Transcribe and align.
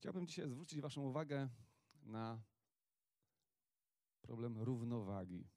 Chciałbym 0.00 0.26
dzisiaj 0.26 0.48
zwrócić 0.48 0.80
Waszą 0.80 1.02
uwagę 1.02 1.48
na 2.02 2.42
problem 4.22 4.58
równowagi. 4.58 5.48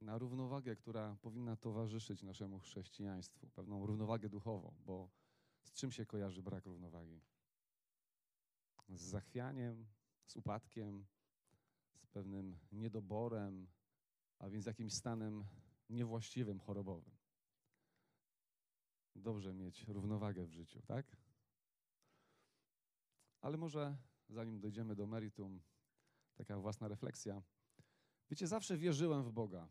Na 0.00 0.18
równowagę, 0.18 0.76
która 0.76 1.16
powinna 1.22 1.56
towarzyszyć 1.56 2.22
naszemu 2.22 2.58
chrześcijaństwu, 2.58 3.50
pewną 3.50 3.86
równowagę 3.86 4.28
duchową, 4.28 4.74
bo 4.84 5.10
z 5.62 5.72
czym 5.72 5.92
się 5.92 6.06
kojarzy 6.06 6.42
brak 6.42 6.66
równowagi? 6.66 7.20
Z 8.88 9.02
zachwianiem, 9.02 9.86
z 10.26 10.36
upadkiem, 10.36 11.06
z 12.02 12.06
pewnym 12.06 12.58
niedoborem, 12.72 13.68
a 14.38 14.48
więc 14.48 14.66
jakimś 14.66 14.94
stanem 14.94 15.44
niewłaściwym, 15.90 16.60
chorobowym. 16.60 17.15
Dobrze 19.16 19.54
mieć 19.54 19.84
równowagę 19.88 20.46
w 20.46 20.50
życiu, 20.50 20.82
tak? 20.82 21.16
Ale 23.40 23.56
może 23.56 23.96
zanim 24.28 24.60
dojdziemy 24.60 24.96
do 24.96 25.06
meritum, 25.06 25.60
taka 26.34 26.58
własna 26.58 26.88
refleksja. 26.88 27.42
Wiecie, 28.30 28.46
zawsze 28.46 28.76
wierzyłem 28.76 29.24
w 29.24 29.32
Boga. 29.32 29.68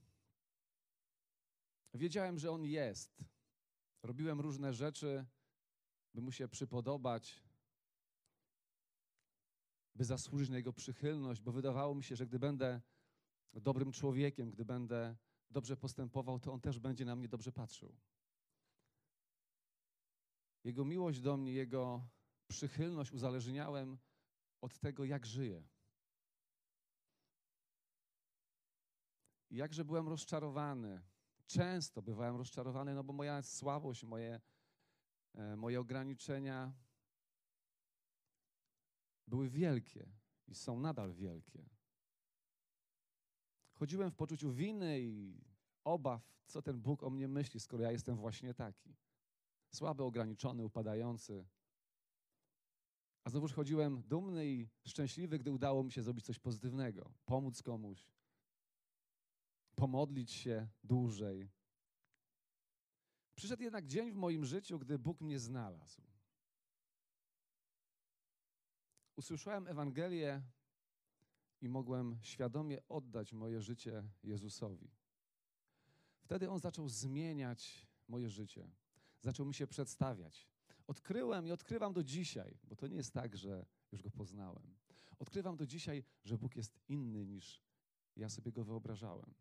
Wiedziałem, 1.93 2.39
że 2.39 2.51
On 2.51 2.65
jest. 2.65 3.23
Robiłem 4.03 4.41
różne 4.41 4.73
rzeczy, 4.73 5.25
by 6.13 6.21
Mu 6.21 6.31
się 6.31 6.47
przypodobać, 6.47 7.43
by 9.95 10.05
zasłużyć 10.05 10.49
na 10.49 10.57
Jego 10.57 10.73
przychylność, 10.73 11.41
bo 11.41 11.51
wydawało 11.51 11.95
mi 11.95 12.03
się, 12.03 12.15
że 12.15 12.27
gdy 12.27 12.39
będę 12.39 12.81
dobrym 13.53 13.91
człowiekiem, 13.91 14.51
gdy 14.51 14.65
będę 14.65 15.15
dobrze 15.49 15.77
postępował, 15.77 16.39
to 16.39 16.53
On 16.53 16.61
też 16.61 16.79
będzie 16.79 17.05
na 17.05 17.15
mnie 17.15 17.27
dobrze 17.27 17.51
patrzył. 17.51 17.95
Jego 20.65 20.85
miłość 20.85 21.19
do 21.19 21.37
mnie, 21.37 21.53
Jego 21.53 22.07
przychylność 22.47 23.11
uzależniałem 23.11 23.97
od 24.61 24.79
tego, 24.79 25.05
jak 25.05 25.25
żyję. 25.25 25.67
Jakże 29.51 29.85
byłem 29.85 30.07
rozczarowany. 30.07 31.01
Często 31.47 32.01
bywałem 32.01 32.35
rozczarowany, 32.35 32.95
no 32.95 33.03
bo 33.03 33.13
moja 33.13 33.41
słabość, 33.41 34.03
moje, 34.03 34.41
e, 35.33 35.55
moje 35.55 35.79
ograniczenia 35.79 36.73
były 39.27 39.49
wielkie 39.49 40.11
i 40.47 40.55
są 40.55 40.79
nadal 40.79 41.13
wielkie. 41.13 41.69
Chodziłem 43.73 44.11
w 44.11 44.15
poczuciu 44.15 44.51
winy 44.51 45.01
i 45.01 45.41
obaw, 45.83 46.21
co 46.47 46.61
ten 46.61 46.81
Bóg 46.81 47.03
o 47.03 47.09
mnie 47.09 47.27
myśli, 47.27 47.59
skoro 47.59 47.83
ja 47.83 47.91
jestem 47.91 48.15
właśnie 48.15 48.53
taki. 48.53 48.95
Słaby, 49.71 50.03
ograniczony, 50.03 50.65
upadający. 50.65 51.45
A 53.23 53.29
znowuż 53.29 53.53
chodziłem 53.53 54.01
dumny 54.01 54.47
i 54.47 54.69
szczęśliwy, 54.85 55.39
gdy 55.39 55.51
udało 55.51 55.83
mi 55.83 55.91
się 55.91 56.03
zrobić 56.03 56.25
coś 56.25 56.39
pozytywnego, 56.39 57.13
pomóc 57.25 57.63
komuś, 57.63 58.09
pomodlić 59.75 60.31
się 60.31 60.67
dłużej. 60.83 61.49
Przyszedł 63.35 63.63
jednak 63.63 63.87
dzień 63.87 64.11
w 64.11 64.15
moim 64.15 64.45
życiu, 64.45 64.79
gdy 64.79 64.99
Bóg 64.99 65.21
mnie 65.21 65.39
znalazł. 65.39 66.01
Usłyszałem 69.15 69.67
Ewangelię 69.67 70.41
i 71.61 71.69
mogłem 71.69 72.17
świadomie 72.21 72.87
oddać 72.87 73.33
moje 73.33 73.61
życie 73.61 74.03
Jezusowi. 74.23 74.91
Wtedy 76.21 76.49
On 76.49 76.59
zaczął 76.59 76.89
zmieniać 76.89 77.87
moje 78.07 78.29
życie, 78.29 78.67
zaczął 79.25 79.45
mi 79.45 79.53
się 79.53 79.67
przedstawiać. 79.67 80.47
Odkryłem 80.87 81.47
i 81.47 81.51
odkrywam 81.51 81.93
do 81.93 82.03
dzisiaj, 82.03 82.57
bo 82.63 82.75
to 82.75 82.87
nie 82.87 82.95
jest 82.95 83.13
tak, 83.13 83.37
że 83.37 83.65
już 83.91 84.01
go 84.01 84.11
poznałem. 84.11 84.75
Odkrywam 85.19 85.57
do 85.57 85.65
dzisiaj, 85.65 86.03
że 86.23 86.37
Bóg 86.37 86.55
jest 86.55 86.79
inny 86.87 87.25
niż 87.25 87.63
ja 88.15 88.29
sobie 88.29 88.51
go 88.51 88.63
wyobrażałem. 88.63 89.33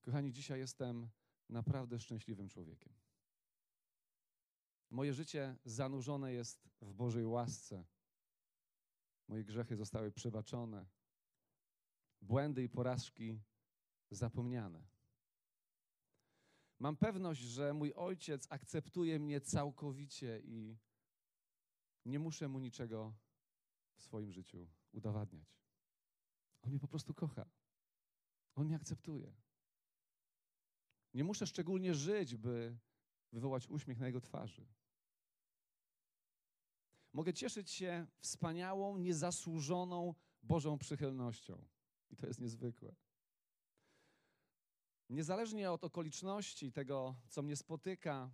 Kochani, 0.00 0.32
dzisiaj 0.32 0.58
jestem 0.58 1.08
naprawdę 1.48 2.00
szczęśliwym 2.00 2.48
człowiekiem. 2.48 2.92
Moje 4.90 5.14
życie 5.14 5.56
zanurzone 5.64 6.32
jest 6.32 6.68
w 6.80 6.92
Bożej 6.92 7.26
łasce. 7.26 7.84
Moje 9.28 9.44
grzechy 9.44 9.76
zostały 9.76 10.12
przebaczone, 10.12 10.86
błędy 12.22 12.62
i 12.62 12.68
porażki 12.68 13.40
zapomniane. 14.10 14.95
Mam 16.78 16.96
pewność, 16.96 17.40
że 17.40 17.74
mój 17.74 17.92
ojciec 17.94 18.46
akceptuje 18.50 19.18
mnie 19.18 19.40
całkowicie 19.40 20.40
i 20.44 20.76
nie 22.04 22.18
muszę 22.18 22.48
mu 22.48 22.58
niczego 22.58 23.14
w 23.96 24.02
swoim 24.02 24.32
życiu 24.32 24.68
udowadniać. 24.92 25.60
On 26.62 26.70
mnie 26.70 26.80
po 26.80 26.88
prostu 26.88 27.14
kocha. 27.14 27.50
On 28.54 28.66
mnie 28.66 28.76
akceptuje. 28.76 29.32
Nie 31.14 31.24
muszę 31.24 31.46
szczególnie 31.46 31.94
żyć, 31.94 32.36
by 32.36 32.78
wywołać 33.32 33.68
uśmiech 33.68 33.98
na 33.98 34.06
jego 34.06 34.20
twarzy. 34.20 34.66
Mogę 37.12 37.34
cieszyć 37.34 37.70
się 37.70 38.06
wspaniałą, 38.18 38.98
niezasłużoną 38.98 40.14
Bożą 40.42 40.78
przychylnością. 40.78 41.64
I 42.10 42.16
to 42.16 42.26
jest 42.26 42.40
niezwykłe. 42.40 42.94
Niezależnie 45.08 45.70
od 45.72 45.84
okoliczności, 45.84 46.72
tego, 46.72 47.16
co 47.28 47.42
mnie 47.42 47.56
spotyka, 47.56 48.30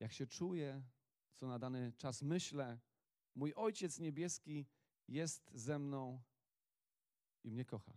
jak 0.00 0.12
się 0.12 0.26
czuję, 0.26 0.82
co 1.34 1.46
na 1.46 1.58
dany 1.58 1.92
czas 1.96 2.22
myślę, 2.22 2.78
mój 3.34 3.54
Ojciec 3.54 3.98
Niebieski 3.98 4.66
jest 5.08 5.50
ze 5.54 5.78
mną 5.78 6.22
i 7.44 7.50
mnie 7.50 7.64
kocha. 7.64 7.92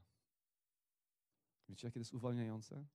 Wiecie, 1.70 1.88
jakie 1.88 1.94
to 1.94 2.00
jest 2.00 2.14
uwalniające? 2.14 2.86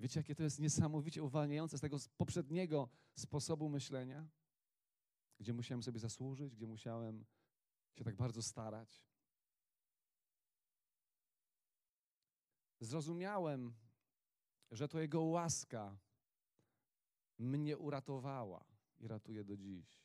Wiecie, 0.00 0.20
jakie 0.20 0.34
to 0.34 0.42
jest 0.42 0.58
niesamowicie 0.58 1.22
uwalniające 1.22 1.78
z 1.78 1.80
tego 1.80 1.96
poprzedniego 2.16 2.88
sposobu 3.14 3.68
myślenia, 3.68 4.28
gdzie 5.38 5.52
musiałem 5.52 5.82
sobie 5.82 5.98
zasłużyć, 5.98 6.54
gdzie 6.54 6.66
musiałem 6.66 7.24
się 7.94 8.04
tak 8.04 8.16
bardzo 8.16 8.42
starać. 8.42 9.04
Zrozumiałem, 12.80 13.74
że 14.70 14.88
to 14.88 15.00
Jego 15.00 15.22
łaska 15.22 15.98
mnie 17.38 17.78
uratowała 17.78 18.64
i 18.98 19.08
ratuje 19.08 19.44
do 19.44 19.56
dziś. 19.56 20.00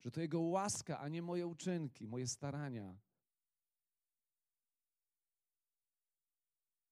Że 0.00 0.10
to 0.10 0.20
Jego 0.20 0.40
łaska, 0.40 1.00
a 1.00 1.08
nie 1.08 1.22
moje 1.22 1.46
uczynki, 1.46 2.06
moje 2.06 2.26
starania. 2.26 2.98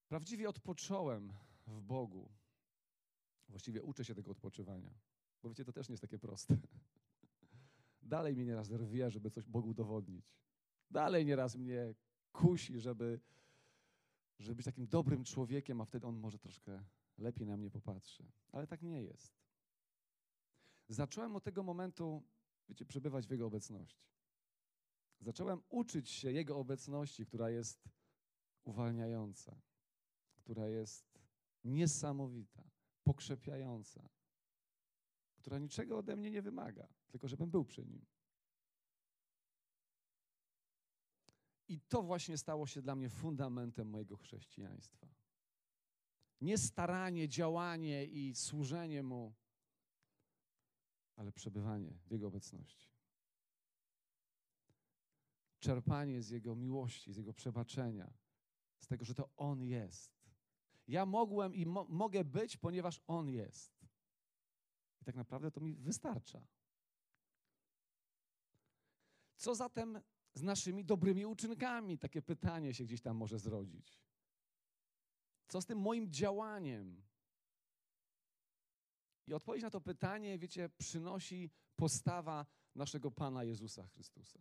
Prawdziwie 0.08 0.48
odpocząłem 0.48 1.32
w 1.66 1.80
Bogu. 1.80 2.30
Właściwie 3.48 3.82
uczę 3.82 4.04
się 4.04 4.14
tego 4.14 4.30
odpoczywania. 4.30 4.94
Bo 5.42 5.48
wiecie, 5.48 5.64
to 5.64 5.72
też 5.72 5.88
nie 5.88 5.92
jest 5.92 6.02
takie 6.02 6.18
proste. 6.18 6.56
Dalej 8.02 8.34
mnie 8.34 8.44
nieraz 8.44 8.70
rwie, 8.70 9.10
żeby 9.10 9.30
coś 9.30 9.46
Bogu 9.46 9.68
udowodnić. 9.68 10.34
Dalej 10.90 11.26
nieraz 11.26 11.56
mnie 11.56 11.94
kusi, 12.32 12.80
żeby, 12.80 13.20
żeby 14.38 14.56
być 14.56 14.66
takim 14.66 14.86
dobrym 14.86 15.24
człowiekiem, 15.24 15.80
a 15.80 15.84
wtedy 15.84 16.06
On 16.06 16.16
może 16.16 16.38
troszkę 16.38 16.84
lepiej 17.18 17.46
na 17.46 17.56
mnie 17.56 17.70
popatrzy. 17.70 18.32
Ale 18.52 18.66
tak 18.66 18.82
nie 18.82 19.02
jest. 19.02 19.44
Zacząłem 20.88 21.36
od 21.36 21.44
tego 21.44 21.62
momentu, 21.62 22.22
wiecie, 22.68 22.84
przebywać 22.84 23.26
w 23.26 23.30
Jego 23.30 23.46
obecności. 23.46 24.06
Zacząłem 25.20 25.62
uczyć 25.68 26.10
się 26.10 26.32
Jego 26.32 26.58
obecności, 26.58 27.26
która 27.26 27.50
jest 27.50 27.88
uwalniająca, 28.64 29.60
która 30.36 30.68
jest 30.68 31.18
niesamowita, 31.64 32.70
pokrzepiająca, 33.04 34.08
która 35.36 35.58
niczego 35.58 35.98
ode 35.98 36.16
mnie 36.16 36.30
nie 36.30 36.42
wymaga, 36.42 36.88
tylko 37.08 37.28
żebym 37.28 37.50
był 37.50 37.64
przy 37.64 37.86
Nim. 37.86 38.06
I 41.68 41.80
to 41.80 42.02
właśnie 42.02 42.38
stało 42.38 42.66
się 42.66 42.82
dla 42.82 42.94
mnie 42.94 43.08
fundamentem 43.08 43.88
mojego 43.88 44.16
chrześcijaństwa. 44.16 45.08
Nie 46.40 46.58
staranie, 46.58 47.28
działanie 47.28 48.04
i 48.04 48.34
służenie 48.34 49.02
Mu, 49.02 49.34
ale 51.16 51.32
przebywanie 51.32 51.98
w 52.06 52.10
Jego 52.10 52.26
obecności. 52.26 52.90
Czerpanie 55.58 56.22
z 56.22 56.30
Jego 56.30 56.56
miłości, 56.56 57.12
z 57.12 57.16
Jego 57.16 57.32
przebaczenia, 57.32 58.12
z 58.80 58.86
tego, 58.86 59.04
że 59.04 59.14
to 59.14 59.30
On 59.36 59.62
jest. 59.62 60.14
Ja 60.88 61.06
mogłem 61.06 61.54
i 61.54 61.66
mo 61.66 61.86
mogę 61.88 62.24
być, 62.24 62.56
ponieważ 62.56 63.00
On 63.06 63.28
jest. 63.28 63.84
I 65.00 65.04
tak 65.04 65.14
naprawdę 65.14 65.50
to 65.50 65.60
mi 65.60 65.76
wystarcza. 65.76 66.46
Co 69.36 69.54
zatem 69.54 70.00
z 70.34 70.42
naszymi 70.42 70.84
dobrymi 70.84 71.26
uczynkami? 71.26 71.98
Takie 71.98 72.22
pytanie 72.22 72.74
się 72.74 72.84
gdzieś 72.84 73.00
tam 73.00 73.16
może 73.16 73.38
zrodzić. 73.38 74.00
Co 75.48 75.60
z 75.60 75.66
tym 75.66 75.80
moim 75.80 76.12
działaniem? 76.12 77.02
I 79.26 79.34
odpowiedź 79.34 79.62
na 79.62 79.70
to 79.70 79.80
pytanie, 79.80 80.38
wiecie, 80.38 80.68
przynosi 80.68 81.50
postawa 81.76 82.46
naszego 82.74 83.10
Pana 83.10 83.44
Jezusa 83.44 83.86
Chrystusa. 83.86 84.40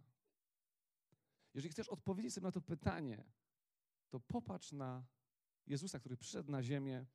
Jeżeli 1.54 1.72
chcesz 1.72 1.90
odpowiedzieć 1.90 2.34
sobie 2.34 2.46
na 2.46 2.52
to 2.52 2.62
pytanie, 2.62 3.24
to 4.10 4.20
popatrz 4.20 4.72
na 4.72 5.06
Jezusa, 5.68 6.00
który 6.00 6.18
przyszedł 6.18 6.52
na 6.52 6.64
ziemię 6.64 7.06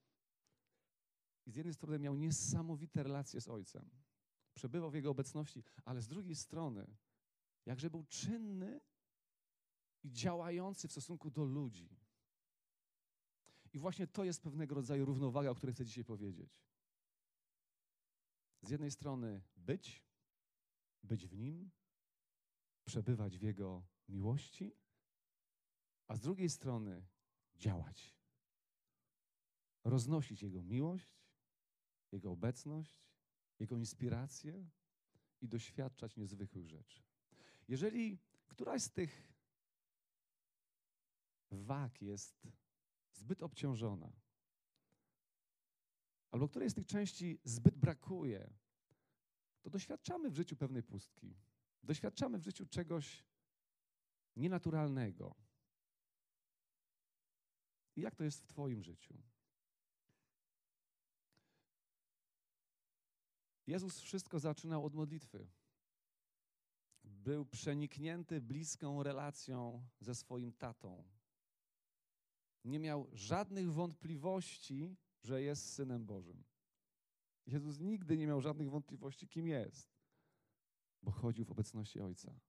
i 1.46 1.50
z 1.50 1.56
jednej 1.56 1.74
strony 1.74 1.98
miał 1.98 2.14
niesamowite 2.14 3.02
relacje 3.02 3.40
z 3.40 3.48
Ojcem. 3.48 3.90
Przebywał 4.54 4.90
w 4.90 4.94
Jego 4.94 5.10
obecności, 5.10 5.64
ale 5.84 6.02
z 6.02 6.08
drugiej 6.08 6.36
strony, 6.36 6.86
jakże 7.68 7.90
był 7.90 8.04
czynny 8.04 8.80
i 10.02 10.10
działający 10.10 10.88
w 10.88 10.92
stosunku 10.92 11.30
do 11.30 11.44
ludzi. 11.44 11.96
I 13.72 13.78
właśnie 13.78 14.06
to 14.06 14.24
jest 14.24 14.42
pewnego 14.42 14.74
rodzaju 14.74 15.04
równowaga, 15.04 15.50
o 15.50 15.54
której 15.54 15.74
chcę 15.74 15.84
dzisiaj 15.84 16.04
powiedzieć. 16.04 16.60
Z 18.62 18.70
jednej 18.70 18.90
strony 18.90 19.42
być, 19.56 20.04
być 21.02 21.26
w 21.26 21.36
Nim, 21.36 21.70
przebywać 22.84 23.38
w 23.38 23.42
Jego 23.42 23.86
miłości, 24.08 24.76
a 26.06 26.16
z 26.16 26.20
drugiej 26.20 26.50
strony 26.50 27.06
działać. 27.56 28.16
Roznosić 29.84 30.42
Jego 30.42 30.62
miłość, 30.62 31.22
Jego 32.12 32.30
obecność, 32.30 33.02
Jego 33.58 33.76
inspirację 33.76 34.70
i 35.40 35.48
doświadczać 35.48 36.16
niezwykłych 36.16 36.68
rzeczy. 36.68 37.07
Jeżeli 37.68 38.18
któraś 38.46 38.82
z 38.82 38.90
tych 38.90 39.32
wag 41.50 42.02
jest 42.02 42.48
zbyt 43.12 43.42
obciążona, 43.42 44.12
albo 46.30 46.48
której 46.48 46.70
z 46.70 46.74
tych 46.74 46.86
części 46.86 47.40
zbyt 47.44 47.76
brakuje, 47.76 48.50
to 49.62 49.70
doświadczamy 49.70 50.30
w 50.30 50.34
życiu 50.34 50.56
pewnej 50.56 50.82
pustki. 50.82 51.36
Doświadczamy 51.82 52.38
w 52.38 52.44
życiu 52.44 52.66
czegoś 52.66 53.24
nienaturalnego. 54.36 55.34
I 57.96 58.00
jak 58.00 58.14
to 58.14 58.24
jest 58.24 58.42
w 58.42 58.46
Twoim 58.46 58.82
życiu? 58.82 59.22
Jezus 63.66 64.00
wszystko 64.00 64.38
zaczynał 64.38 64.84
od 64.84 64.94
modlitwy. 64.94 65.48
Był 67.28 67.46
przeniknięty 67.46 68.40
bliską 68.40 69.02
relacją 69.02 69.86
ze 70.00 70.14
swoim 70.14 70.52
tatą. 70.52 71.04
Nie 72.64 72.78
miał 72.78 73.08
żadnych 73.12 73.72
wątpliwości, 73.72 74.96
że 75.22 75.42
jest 75.42 75.72
synem 75.74 76.06
Bożym. 76.06 76.44
Jezus 77.46 77.78
nigdy 77.78 78.16
nie 78.16 78.26
miał 78.26 78.40
żadnych 78.40 78.70
wątpliwości, 78.70 79.28
kim 79.28 79.46
jest, 79.46 79.90
bo 81.02 81.10
chodził 81.10 81.44
w 81.44 81.50
obecności 81.50 82.00
Ojca. 82.00 82.40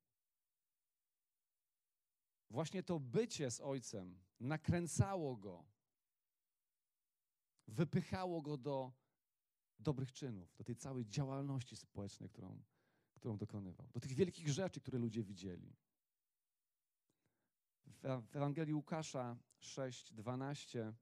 Właśnie 2.49 2.83
to 2.83 2.99
bycie 2.99 3.51
z 3.51 3.61
Ojcem 3.61 4.19
nakręcało 4.39 5.37
go, 5.37 5.65
wypychało 7.67 8.41
go 8.41 8.57
do 8.57 8.91
dobrych 9.79 10.11
czynów, 10.11 10.55
do 10.55 10.63
tej 10.63 10.75
całej 10.75 11.05
działalności 11.05 11.75
społecznej, 11.75 12.29
którą, 12.29 12.63
którą 13.19 13.38
dokonywał, 13.38 13.88
do 13.94 14.00
tych 14.00 14.13
wielkich 14.13 14.50
rzeczy, 14.50 14.81
które 14.81 15.00
ludzie 15.00 15.24
widzieli. 15.24 15.75
W 18.04 18.36
Ewangelii 18.36 18.74
Łukasza 18.74 19.38
6:12 19.60 20.94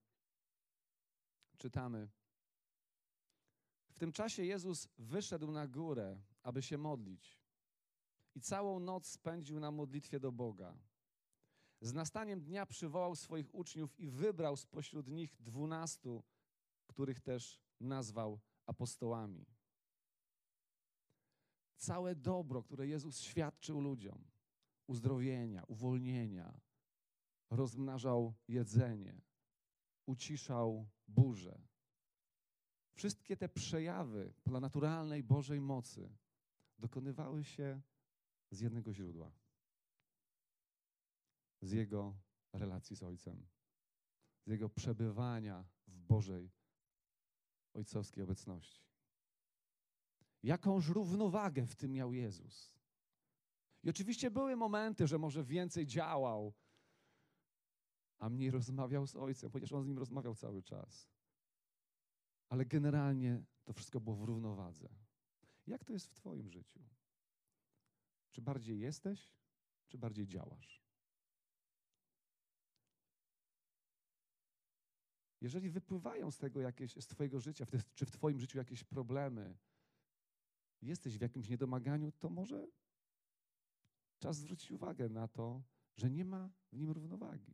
czytamy: 1.58 2.10
W 3.92 4.00
tym 4.00 4.12
czasie 4.12 4.44
Jezus 4.44 4.88
wyszedł 4.98 5.52
na 5.52 5.68
górę, 5.68 6.22
aby 6.44 6.62
się 6.62 6.78
modlić, 6.78 7.40
i 8.36 8.42
całą 8.42 8.80
noc 8.80 9.08
spędził 9.08 9.60
na 9.60 9.72
modlitwie 9.72 10.20
do 10.20 10.32
Boga. 10.32 10.78
Z 11.82 11.94
nastaniem 11.94 12.42
dnia 12.42 12.66
przywołał 12.66 13.16
swoich 13.16 13.56
uczniów 13.56 14.00
i 14.00 14.10
wybrał 14.10 14.58
spośród 14.58 15.08
nich 15.08 15.42
dwunastu, 15.42 16.24
których 16.88 17.20
też 17.20 17.62
nazwał 17.80 18.40
apostołami. 18.66 19.46
Całe 21.78 22.16
dobro, 22.16 22.64
które 22.64 22.88
Jezus 22.88 23.20
świadczył 23.20 23.82
ludziom, 23.82 24.24
uzdrowienia, 24.88 25.64
uwolnienia, 25.64 26.60
rozmnażał 27.50 28.34
jedzenie, 28.48 29.22
uciszał 30.06 30.90
burzę. 31.08 31.62
Wszystkie 32.94 33.38
te 33.38 33.50
przejawy 33.50 34.34
naturalnej 34.46 35.24
Bożej 35.24 35.62
mocy 35.62 36.10
dokonywały 36.80 37.44
się 37.44 37.82
z 38.52 38.60
jednego 38.60 38.94
źródła 38.94 39.32
z 41.62 41.72
Jego 41.72 42.18
relacji 42.54 42.96
z 42.96 43.04
Ojcem, 43.04 43.48
z 44.46 44.50
Jego 44.50 44.70
przebywania 44.70 45.66
w 45.88 46.00
Bożej 46.00 46.52
ojcowskiej 47.74 48.24
obecności. 48.24 48.87
Jakąż 50.44 50.88
równowagę 50.88 51.66
w 51.66 51.76
tym 51.76 51.92
miał 51.92 52.14
Jezus. 52.14 52.72
I 53.84 53.90
oczywiście 53.90 54.32
były 54.32 54.56
momenty, 54.56 55.08
że 55.08 55.18
może 55.18 55.44
więcej 55.44 55.88
działał, 55.88 56.54
a 58.20 58.30
mniej 58.30 58.52
rozmawiał 58.52 59.08
z 59.08 59.16
Ojcem, 59.16 59.52
chociaż 59.52 59.74
On 59.74 59.84
z 59.84 59.88
nim 59.88 59.98
rozmawiał 59.98 60.36
cały 60.36 60.64
czas. 60.64 61.10
Ale 62.50 62.66
generalnie 62.66 63.44
to 63.64 63.74
wszystko 63.74 64.00
było 64.00 64.16
w 64.16 64.24
równowadze. 64.24 64.90
Jak 65.68 65.86
to 65.86 65.94
jest 65.94 66.08
w 66.08 66.14
Twoim 66.14 66.50
życiu? 66.50 66.80
Czy 68.32 68.42
bardziej 68.42 68.80
jesteś, 68.80 69.36
czy 69.88 69.98
bardziej 69.98 70.28
działasz? 70.28 70.82
Jeżeli 75.42 75.70
wypływają 75.70 76.32
z 76.32 76.38
tego 76.38 76.62
jakieś, 76.62 76.96
z 76.96 77.08
Twojego 77.08 77.40
życia, 77.40 77.66
czy 77.96 78.06
w 78.06 78.12
Twoim 78.12 78.40
życiu 78.40 78.58
jakieś 78.58 78.84
problemy, 78.84 79.58
jesteś 80.82 81.18
w 81.18 81.22
jakimś 81.22 81.50
niedomaganiu, 81.50 82.12
to 82.12 82.30
może 82.30 82.68
czas 84.20 84.38
zwrócić 84.38 84.72
uwagę 84.72 85.10
na 85.10 85.28
to, 85.28 85.64
że 85.96 86.10
nie 86.10 86.26
ma 86.26 86.50
w 86.72 86.78
nim 86.78 86.92
równowagi. 86.92 87.54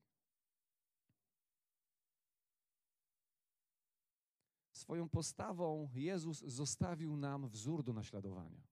Swoją 4.74 5.10
postawą 5.10 5.90
Jezus 5.94 6.40
zostawił 6.40 7.18
nam 7.18 7.50
wzór 7.50 7.84
do 7.84 7.94
naśladowania. 7.94 8.68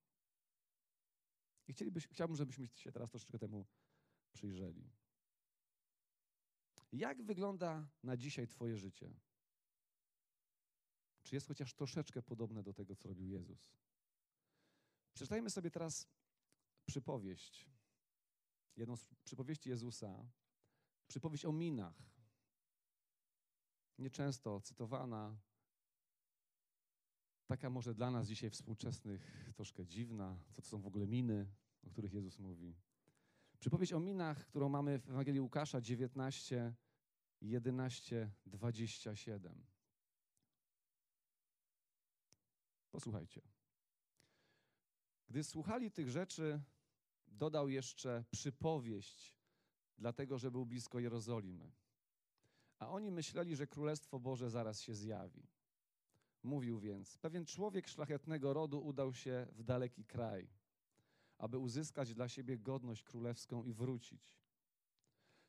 I 1.68 1.74
chciałbym, 2.12 2.36
żebyśmy 2.36 2.68
się 2.68 2.92
teraz 2.92 3.10
troszeczkę 3.10 3.40
temu 3.40 3.66
przyjrzeli. 4.32 4.92
Jak 6.92 7.24
wygląda 7.24 7.88
na 8.04 8.18
dzisiaj 8.18 8.48
Twoje 8.48 8.78
życie? 8.78 9.14
Czy 11.24 11.36
jest 11.36 11.48
chociaż 11.48 11.74
troszeczkę 11.74 12.22
podobne 12.22 12.64
do 12.64 12.74
tego, 12.74 12.96
co 12.96 13.10
robił 13.10 13.28
Jezus? 13.28 13.74
Przeczytajmy 15.14 15.50
sobie 15.50 15.72
teraz 15.72 16.08
przypowieść. 16.86 17.70
Jedną 18.78 18.98
z 18.98 19.08
przypowieści 19.24 19.70
Jezusa. 19.70 20.26
Przypowieść 21.08 21.46
o 21.46 21.52
minach. 21.52 21.96
Nieczęsto 23.98 24.62
cytowana. 24.62 25.38
Taka 27.48 27.70
może 27.70 27.94
dla 27.94 28.12
nas 28.12 28.28
dzisiaj 28.28 28.50
współczesnych 28.50 29.52
troszkę 29.56 29.86
dziwna. 29.86 30.40
Co 30.52 30.62
to 30.62 30.68
są 30.68 30.82
w 30.82 30.88
ogóle 30.88 31.08
miny, 31.08 31.48
o 31.88 31.90
których 31.90 32.14
Jezus 32.14 32.40
mówi. 32.40 32.76
Przypowieść 33.60 33.94
o 33.94 34.00
minach, 34.00 34.46
którą 34.46 34.70
mamy 34.70 35.00
w 35.00 35.10
Ewangelii 35.10 35.42
Łukasza 35.42 35.82
19, 35.82 36.74
11, 37.42 38.32
27. 38.46 39.66
Posłuchajcie. 42.92 43.61
Gdy 45.32 45.44
słuchali 45.44 45.92
tych 45.92 46.10
rzeczy, 46.10 46.62
dodał 47.28 47.70
jeszcze 47.70 48.24
przypowieść, 48.32 49.36
dlatego 49.98 50.38
że 50.38 50.52
był 50.52 50.66
blisko 50.66 51.00
Jerozolimy. 51.00 51.72
A 52.80 52.90
oni 52.90 53.12
myśleli, 53.12 53.56
że 53.56 53.68
Królestwo 53.68 54.20
Boże 54.20 54.50
zaraz 54.50 54.82
się 54.82 54.96
zjawi. 54.96 55.48
Mówił 56.44 56.80
więc: 56.80 57.18
Pewien 57.18 57.46
człowiek 57.46 57.88
szlachetnego 57.88 58.54
rodu 58.54 58.86
udał 58.86 59.14
się 59.14 59.48
w 59.52 59.64
daleki 59.64 60.06
kraj 60.06 60.50
aby 61.42 61.58
uzyskać 61.58 62.14
dla 62.14 62.30
siebie 62.30 62.58
godność 62.58 63.04
królewską 63.04 63.64
i 63.64 63.74
wrócić. 63.74 64.40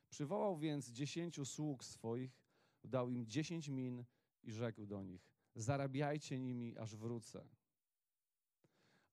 Przywołał 0.09 0.57
więc 0.57 0.89
dziesięciu 0.89 1.45
sług 1.45 1.83
swoich, 1.83 2.41
dał 2.83 3.09
im 3.09 3.27
dziesięć 3.27 3.69
min 3.69 4.05
i 4.43 4.51
rzekł 4.51 4.85
do 4.85 5.03
nich: 5.03 5.29
Zarabiajcie 5.55 6.39
nimi, 6.39 6.77
aż 6.77 6.95
wrócę. 6.95 7.47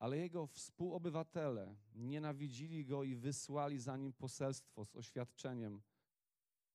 Ale 0.01 0.19
jego 0.19 0.47
współobywatele 0.47 1.77
nienawidzili 1.95 2.85
go 2.85 3.05
i 3.05 3.17
wysłali 3.17 3.79
za 3.79 3.97
nim 3.97 4.13
poselstwo 4.13 4.85
z 4.85 4.97
oświadczeniem: 4.97 5.83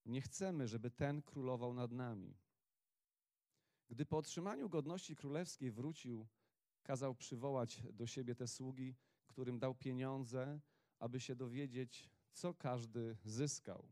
Nie 0.05 0.22
chcemy, 0.22 0.67
żeby 0.67 0.91
ten 0.91 1.22
królował 1.22 1.74
nad 1.74 1.91
nami. 1.91 2.38
Gdy 3.89 4.05
po 4.05 4.17
otrzymaniu 4.17 4.70
godności 4.70 5.15
królewskiej 5.15 5.72
wrócił, 5.72 6.27
kazał 6.84 7.15
przywołać 7.15 7.82
do 7.94 8.08
siebie 8.08 8.36
te 8.36 8.48
sługi, 8.48 8.96
którym 9.27 9.60
dał 9.60 9.75
pieniądze, 9.75 10.60
aby 11.00 11.20
się 11.20 11.36
dowiedzieć, 11.36 12.10
co 12.34 12.53
każdy 12.53 13.17
zyskał. 13.24 13.88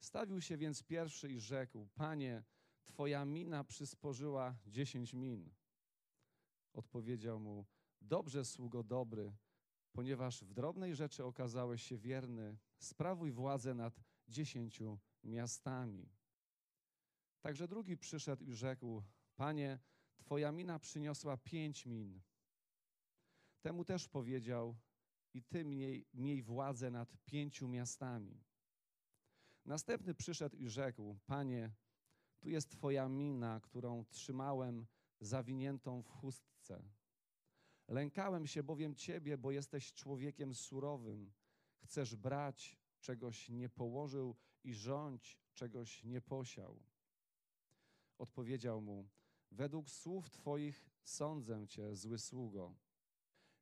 Stawił 0.00 0.40
się 0.40 0.56
więc 0.56 0.82
pierwszy 0.82 1.32
i 1.32 1.40
rzekł: 1.40 1.88
Panie, 1.94 2.42
Twoja 2.84 3.24
mina 3.24 3.64
przysporzyła 3.64 4.56
dziesięć 4.66 5.14
min. 5.14 5.50
Odpowiedział 6.72 7.40
mu: 7.40 7.66
Dobrze, 8.04 8.44
sługo 8.44 8.82
dobry, 8.82 9.32
ponieważ 9.92 10.44
w 10.44 10.52
drobnej 10.52 10.94
rzeczy 10.94 11.24
okazałeś 11.24 11.82
się 11.82 11.98
wierny, 11.98 12.58
sprawuj 12.78 13.32
władzę 13.32 13.74
nad 13.74 14.00
dziesięciu 14.28 14.98
miastami. 15.24 16.08
Także 17.40 17.68
drugi 17.68 17.96
przyszedł 17.96 18.44
i 18.44 18.52
rzekł: 18.52 19.02
Panie, 19.36 19.78
Twoja 20.16 20.52
mina 20.52 20.78
przyniosła 20.78 21.36
pięć 21.36 21.86
min. 21.86 22.20
Temu 23.60 23.84
też 23.84 24.08
powiedział: 24.08 24.76
I 25.34 25.42
ty 25.42 25.64
miej, 25.64 26.06
miej 26.14 26.42
władzę 26.42 26.90
nad 26.90 27.16
pięciu 27.24 27.68
miastami. 27.68 28.44
Następny 29.64 30.14
przyszedł 30.14 30.56
i 30.56 30.68
rzekł: 30.68 31.18
Panie, 31.26 31.72
tu 32.40 32.48
jest 32.48 32.70
Twoja 32.70 33.08
mina, 33.08 33.60
którą 33.60 34.04
trzymałem 34.04 34.86
zawiniętą 35.20 36.02
w 36.02 36.08
chustce. 36.08 36.82
Lękałem 37.92 38.46
się 38.46 38.62
bowiem 38.62 38.94
Ciebie, 38.94 39.38
bo 39.38 39.50
jesteś 39.50 39.92
człowiekiem 39.92 40.54
surowym. 40.54 41.32
Chcesz 41.78 42.16
brać, 42.16 42.76
czegoś 43.00 43.48
nie 43.48 43.68
położył 43.68 44.36
i 44.64 44.74
rządź, 44.74 45.38
czegoś 45.54 46.04
nie 46.04 46.20
posiał. 46.20 46.82
Odpowiedział 48.18 48.80
mu: 48.80 49.08
Według 49.50 49.90
słów 49.90 50.30
Twoich 50.30 50.90
sądzę 51.02 51.66
Cię, 51.68 51.96
zły 51.96 52.18
sługo. 52.18 52.74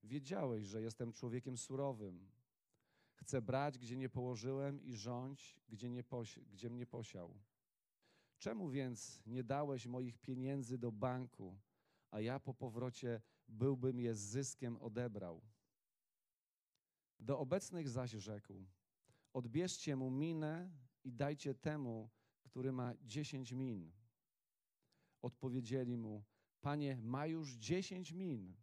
Wiedziałeś, 0.02 0.64
że 0.64 0.82
jestem 0.82 1.12
człowiekiem 1.12 1.56
surowym. 1.56 2.30
Chcę 3.14 3.42
brać, 3.42 3.78
gdzie 3.78 3.96
nie 3.96 4.08
położyłem 4.08 4.82
i 4.82 4.94
rządź, 4.94 5.60
gdzie, 5.68 5.90
nie 5.90 6.04
posi- 6.04 6.44
gdzie 6.52 6.70
mnie 6.70 6.86
posiał. 6.86 7.34
Czemu 8.38 8.68
więc 8.68 9.22
nie 9.26 9.44
dałeś 9.44 9.86
moich 9.86 10.18
pieniędzy 10.18 10.78
do 10.78 10.92
banku, 10.92 11.58
a 12.10 12.20
ja 12.20 12.40
po 12.40 12.54
powrocie 12.54 13.22
byłbym 13.50 14.00
je 14.00 14.14
z 14.14 14.20
zyskiem 14.20 14.76
odebrał? 14.76 15.42
Do 17.20 17.38
obecnych 17.38 17.88
zaś 17.88 18.10
rzekł: 18.10 18.66
Odbierzcie 19.32 19.96
mu 19.96 20.10
minę 20.10 20.70
i 21.04 21.12
dajcie 21.12 21.54
temu, 21.54 22.10
który 22.42 22.72
ma 22.72 22.94
dziesięć 23.02 23.52
min. 23.52 23.92
Odpowiedzieli 25.22 25.96
mu: 25.96 26.24
Panie, 26.60 26.96
ma 27.02 27.26
już 27.26 27.54
dziesięć 27.54 28.12
min. 28.12 28.56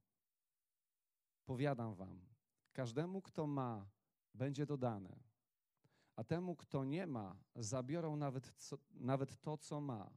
Powiadam 1.45 1.95
wam, 1.95 2.21
każdemu, 2.73 3.21
kto 3.21 3.47
ma, 3.47 3.89
będzie 4.33 4.65
dodane, 4.65 5.19
a 6.15 6.23
temu, 6.23 6.55
kto 6.55 6.85
nie 6.85 7.07
ma, 7.07 7.35
zabiorą 7.55 8.15
nawet, 8.15 8.53
co, 8.55 8.77
nawet 8.91 9.41
to, 9.41 9.57
co 9.57 9.81
ma. 9.81 10.11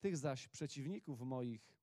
Tych 0.00 0.16
zaś 0.16 0.48
przeciwników 0.48 1.20
moich, 1.20 1.79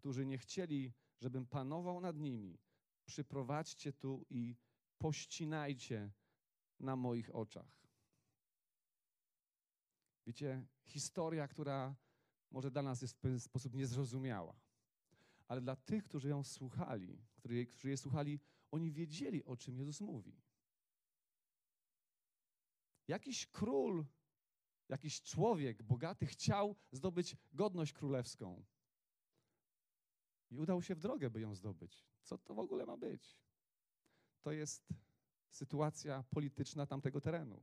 którzy 0.00 0.26
nie 0.26 0.38
chcieli, 0.38 0.92
żebym 1.20 1.46
panował 1.46 2.00
nad 2.00 2.16
nimi, 2.16 2.58
przyprowadźcie 3.04 3.92
tu 3.92 4.26
i 4.30 4.56
pościnajcie 4.98 6.10
na 6.80 6.96
moich 6.96 7.34
oczach. 7.34 7.86
Wiecie, 10.26 10.66
historia, 10.84 11.48
która 11.48 11.96
może 12.50 12.70
dla 12.70 12.82
nas 12.82 13.02
jest 13.02 13.14
w 13.14 13.18
pewien 13.18 13.40
sposób 13.40 13.74
niezrozumiała, 13.74 14.60
ale 15.48 15.60
dla 15.60 15.76
tych, 15.76 16.04
którzy 16.04 16.28
ją 16.28 16.44
słuchali, 16.44 17.22
którzy 17.36 17.66
którzy 17.66 17.88
jej 17.88 17.96
słuchali, 17.96 18.40
oni 18.70 18.92
wiedzieli, 18.92 19.44
o 19.44 19.56
czym 19.56 19.78
Jezus 19.78 20.00
mówi. 20.00 20.42
Jakiś 23.08 23.46
król, 23.46 24.06
jakiś 24.88 25.22
człowiek 25.22 25.82
bogaty 25.82 26.26
chciał 26.26 26.76
zdobyć 26.92 27.36
godność 27.52 27.92
królewską. 27.92 28.64
I 30.50 30.58
udał 30.58 30.82
się 30.82 30.94
w 30.94 31.00
drogę, 31.00 31.30
by 31.30 31.40
ją 31.40 31.54
zdobyć. 31.54 32.04
Co 32.22 32.38
to 32.38 32.54
w 32.54 32.58
ogóle 32.58 32.86
ma 32.86 32.96
być? 32.96 33.36
To 34.42 34.52
jest 34.52 34.88
sytuacja 35.50 36.24
polityczna 36.30 36.86
tamtego 36.86 37.20
terenu. 37.20 37.62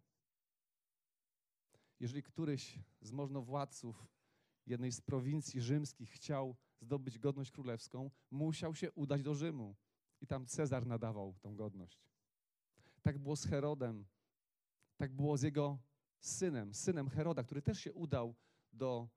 Jeżeli 1.99 2.23
któryś 2.23 2.79
z 3.01 3.11
możnowładców 3.11 4.07
jednej 4.65 4.91
z 4.91 5.01
prowincji 5.01 5.61
rzymskich 5.61 6.11
chciał 6.11 6.55
zdobyć 6.81 7.19
godność 7.19 7.51
królewską, 7.51 8.11
musiał 8.31 8.75
się 8.75 8.91
udać 8.91 9.23
do 9.23 9.35
Rzymu. 9.35 9.75
I 10.21 10.27
tam 10.27 10.45
Cezar 10.45 10.87
nadawał 10.87 11.35
tą 11.41 11.55
godność. 11.55 12.09
Tak 13.01 13.17
było 13.17 13.35
z 13.35 13.45
Herodem. 13.45 14.05
Tak 14.97 15.13
było 15.13 15.37
z 15.37 15.41
jego 15.41 15.79
synem, 16.19 16.73
synem 16.73 17.09
Heroda, 17.09 17.43
który 17.43 17.61
też 17.61 17.79
się 17.79 17.93
udał 17.93 18.35
do, 18.73 19.09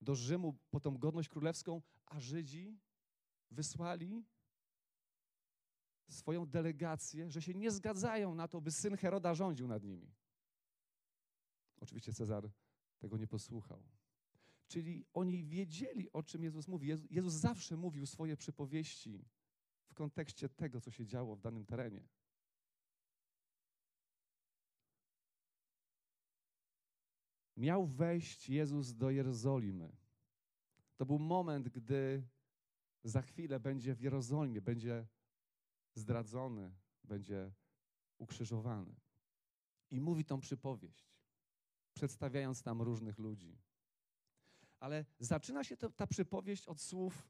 do 0.00 0.14
Rzymu 0.14 0.58
po 0.70 0.80
tą 0.80 0.98
godność 0.98 1.28
królewską, 1.28 1.82
a 2.06 2.20
Żydzi 2.20 2.78
wysłali 3.50 4.24
swoją 6.08 6.46
delegację, 6.46 7.30
że 7.30 7.42
się 7.42 7.54
nie 7.54 7.70
zgadzają 7.70 8.34
na 8.34 8.48
to, 8.48 8.60
by 8.60 8.70
syn 8.70 8.96
Heroda 8.96 9.34
rządził 9.34 9.68
nad 9.68 9.82
nimi. 9.82 10.14
Oczywiście 11.80 12.12
Cezar 12.12 12.50
tego 12.98 13.16
nie 13.16 13.26
posłuchał. 13.26 13.82
Czyli 14.68 15.04
oni 15.12 15.44
wiedzieli, 15.44 16.12
o 16.12 16.22
czym 16.22 16.44
Jezus 16.44 16.68
mówi. 16.68 16.88
Jezus 17.10 17.32
zawsze 17.32 17.76
mówił 17.76 18.06
swoje 18.06 18.36
przypowieści 18.36 19.24
w 19.86 19.94
kontekście 19.94 20.48
tego, 20.48 20.80
co 20.80 20.90
się 20.90 21.06
działo 21.06 21.36
w 21.36 21.40
danym 21.40 21.64
terenie. 21.64 22.08
Miał 27.56 27.86
wejść 27.86 28.48
Jezus 28.48 28.94
do 28.94 29.10
Jerozolimy. 29.10 29.96
To 30.96 31.06
był 31.06 31.18
moment, 31.18 31.68
gdy 31.68 32.22
za 33.04 33.22
chwilę 33.22 33.60
będzie 33.60 33.94
w 33.94 34.00
Jerozolimie, 34.00 34.60
będzie 34.60 35.06
zdradzony, 35.94 36.74
będzie 37.04 37.52
ukrzyżowany. 38.18 38.94
I 39.90 40.00
mówi 40.00 40.24
tą 40.24 40.40
przypowieść, 40.40 41.10
przedstawiając 41.94 42.62
tam 42.62 42.82
różnych 42.82 43.18
ludzi. 43.18 43.58
Ale 44.80 45.04
zaczyna 45.18 45.64
się 45.64 45.76
to, 45.76 45.90
ta 45.90 46.06
przypowieść 46.06 46.66
od 46.66 46.80
słów, 46.80 47.28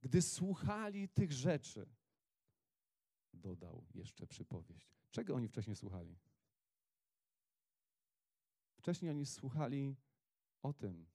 gdy 0.00 0.22
słuchali 0.22 1.08
tych 1.08 1.32
rzeczy. 1.32 1.86
Dodał 3.32 3.84
jeszcze 3.94 4.26
przypowieść. 4.26 4.96
Czego 5.10 5.34
oni 5.34 5.48
wcześniej 5.48 5.76
słuchali? 5.76 6.16
Wcześniej 8.86 9.10
oni 9.10 9.26
słuchali 9.26 9.96
o 10.62 10.72
tym, 10.72 11.06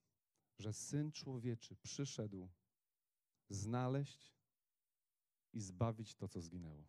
że 0.58 0.72
Syn 0.72 1.12
Człowieczy 1.12 1.76
przyszedł 1.76 2.48
znaleźć 3.48 4.34
i 5.52 5.60
zbawić 5.60 6.14
to, 6.14 6.28
co 6.28 6.40
zginęło. 6.40 6.88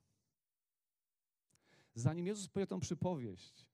Zanim 1.96 2.28
Jezus 2.28 2.48
powiedział 2.48 2.68
tą 2.68 2.80
przypowieść, 2.80 3.68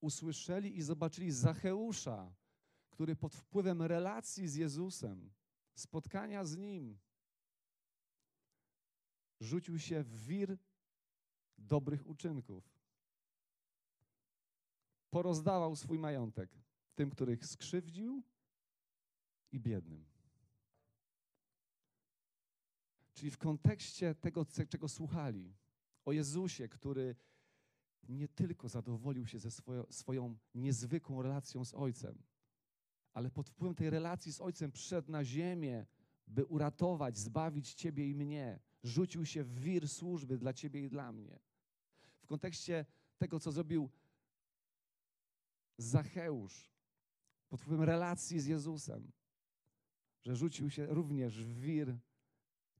usłyszeli 0.00 0.78
i 0.78 0.82
zobaczyli 0.82 1.32
Zacheusza, 1.32 2.34
który 2.90 3.16
pod 3.16 3.34
wpływem 3.34 3.82
relacji 3.82 4.48
z 4.48 4.54
Jezusem, 4.54 5.30
spotkania 5.74 6.44
z 6.44 6.56
Nim, 6.56 6.98
rzucił 9.40 9.78
się 9.78 10.02
w 10.02 10.26
wir 10.26 10.58
dobrych 11.58 12.06
uczynków. 12.06 12.77
Porozdawał 15.10 15.76
swój 15.76 15.98
majątek 15.98 16.50
tym, 16.94 17.10
których 17.10 17.46
skrzywdził 17.46 18.22
i 19.52 19.60
biednym. 19.60 20.04
Czyli 23.14 23.30
w 23.30 23.38
kontekście 23.38 24.14
tego, 24.14 24.46
czego 24.68 24.88
słuchali, 24.88 25.54
o 26.04 26.12
Jezusie, 26.12 26.68
który 26.68 27.16
nie 28.08 28.28
tylko 28.28 28.68
zadowolił 28.68 29.26
się 29.26 29.38
ze 29.38 29.50
swoją, 29.50 29.84
swoją 29.90 30.38
niezwykłą 30.54 31.22
relacją 31.22 31.64
z 31.64 31.74
Ojcem, 31.74 32.22
ale 33.14 33.30
pod 33.30 33.48
wpływem 33.48 33.74
tej 33.74 33.90
relacji 33.90 34.32
z 34.32 34.40
Ojcem 34.40 34.72
przyszedł 34.72 35.12
na 35.12 35.24
ziemię, 35.24 35.86
by 36.26 36.44
uratować, 36.44 37.18
zbawić 37.18 37.74
Ciebie 37.74 38.08
i 38.08 38.14
mnie. 38.14 38.60
Rzucił 38.82 39.26
się 39.26 39.44
w 39.44 39.60
wir 39.60 39.88
służby 39.88 40.38
dla 40.38 40.52
Ciebie 40.52 40.84
i 40.84 40.88
dla 40.88 41.12
mnie. 41.12 41.38
W 42.20 42.26
kontekście 42.26 42.86
tego, 43.18 43.40
co 43.40 43.52
zrobił 43.52 43.90
Zacheusz, 45.78 46.70
pod 47.48 47.60
wpływem 47.60 47.82
relacji 47.82 48.40
z 48.40 48.46
Jezusem, 48.46 49.12
że 50.22 50.36
rzucił 50.36 50.70
się 50.70 50.86
również 50.86 51.44
w 51.44 51.60
wir 51.60 51.98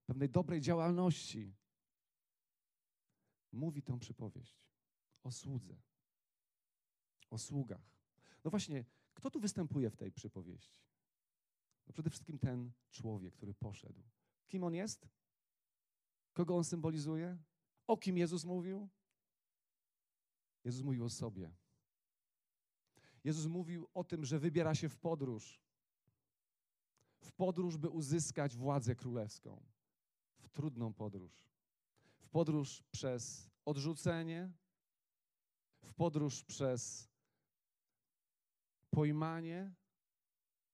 pewnej 0.07 0.29
dobrej 0.29 0.61
działalności. 0.61 1.55
Mówi 3.53 3.83
tą 3.83 3.99
przypowieść 3.99 4.69
o 5.23 5.33
słudze, 5.33 5.77
o 7.31 7.39
sługach. 7.39 7.99
No 8.45 8.51
właśnie, 8.51 8.85
kto 9.15 9.31
tu 9.31 9.41
występuje 9.41 9.91
w 9.91 9.97
tej 9.97 10.13
przypowieści? 10.13 10.83
No 11.87 11.93
przede 11.93 12.11
wszystkim 12.11 12.39
ten 12.39 12.73
człowiek, 12.91 13.35
który 13.35 13.55
poszedł. 13.55 14.03
Kim 14.49 14.65
on 14.65 14.75
jest? 14.75 15.09
Kogo 16.33 16.57
on 16.57 16.65
symbolizuje? 16.65 17.39
O 17.87 17.97
kim 17.97 18.19
Jezus 18.19 18.45
mówił? 18.45 18.89
Jezus 20.65 20.85
mówił 20.85 21.05
o 21.05 21.11
sobie. 21.11 21.55
Jezus 23.29 23.47
mówił 23.47 23.89
o 23.95 24.05
tym, 24.05 24.25
że 24.25 24.39
wybiera 24.39 24.75
się 24.75 24.89
w 24.89 24.97
podróż. 24.97 25.61
W 27.21 27.33
podróż, 27.33 27.77
by 27.77 27.89
uzyskać 27.89 28.57
władzę 28.57 28.95
królewską. 28.95 29.63
W 30.39 30.49
trudną 30.49 30.95
podróż. 30.95 31.49
W 32.19 32.29
podróż 32.29 32.83
przez 32.91 33.51
odrzucenie, 33.65 34.53
w 35.83 35.95
podróż 35.95 36.45
przez 36.45 37.09
pojmanie, 38.91 39.75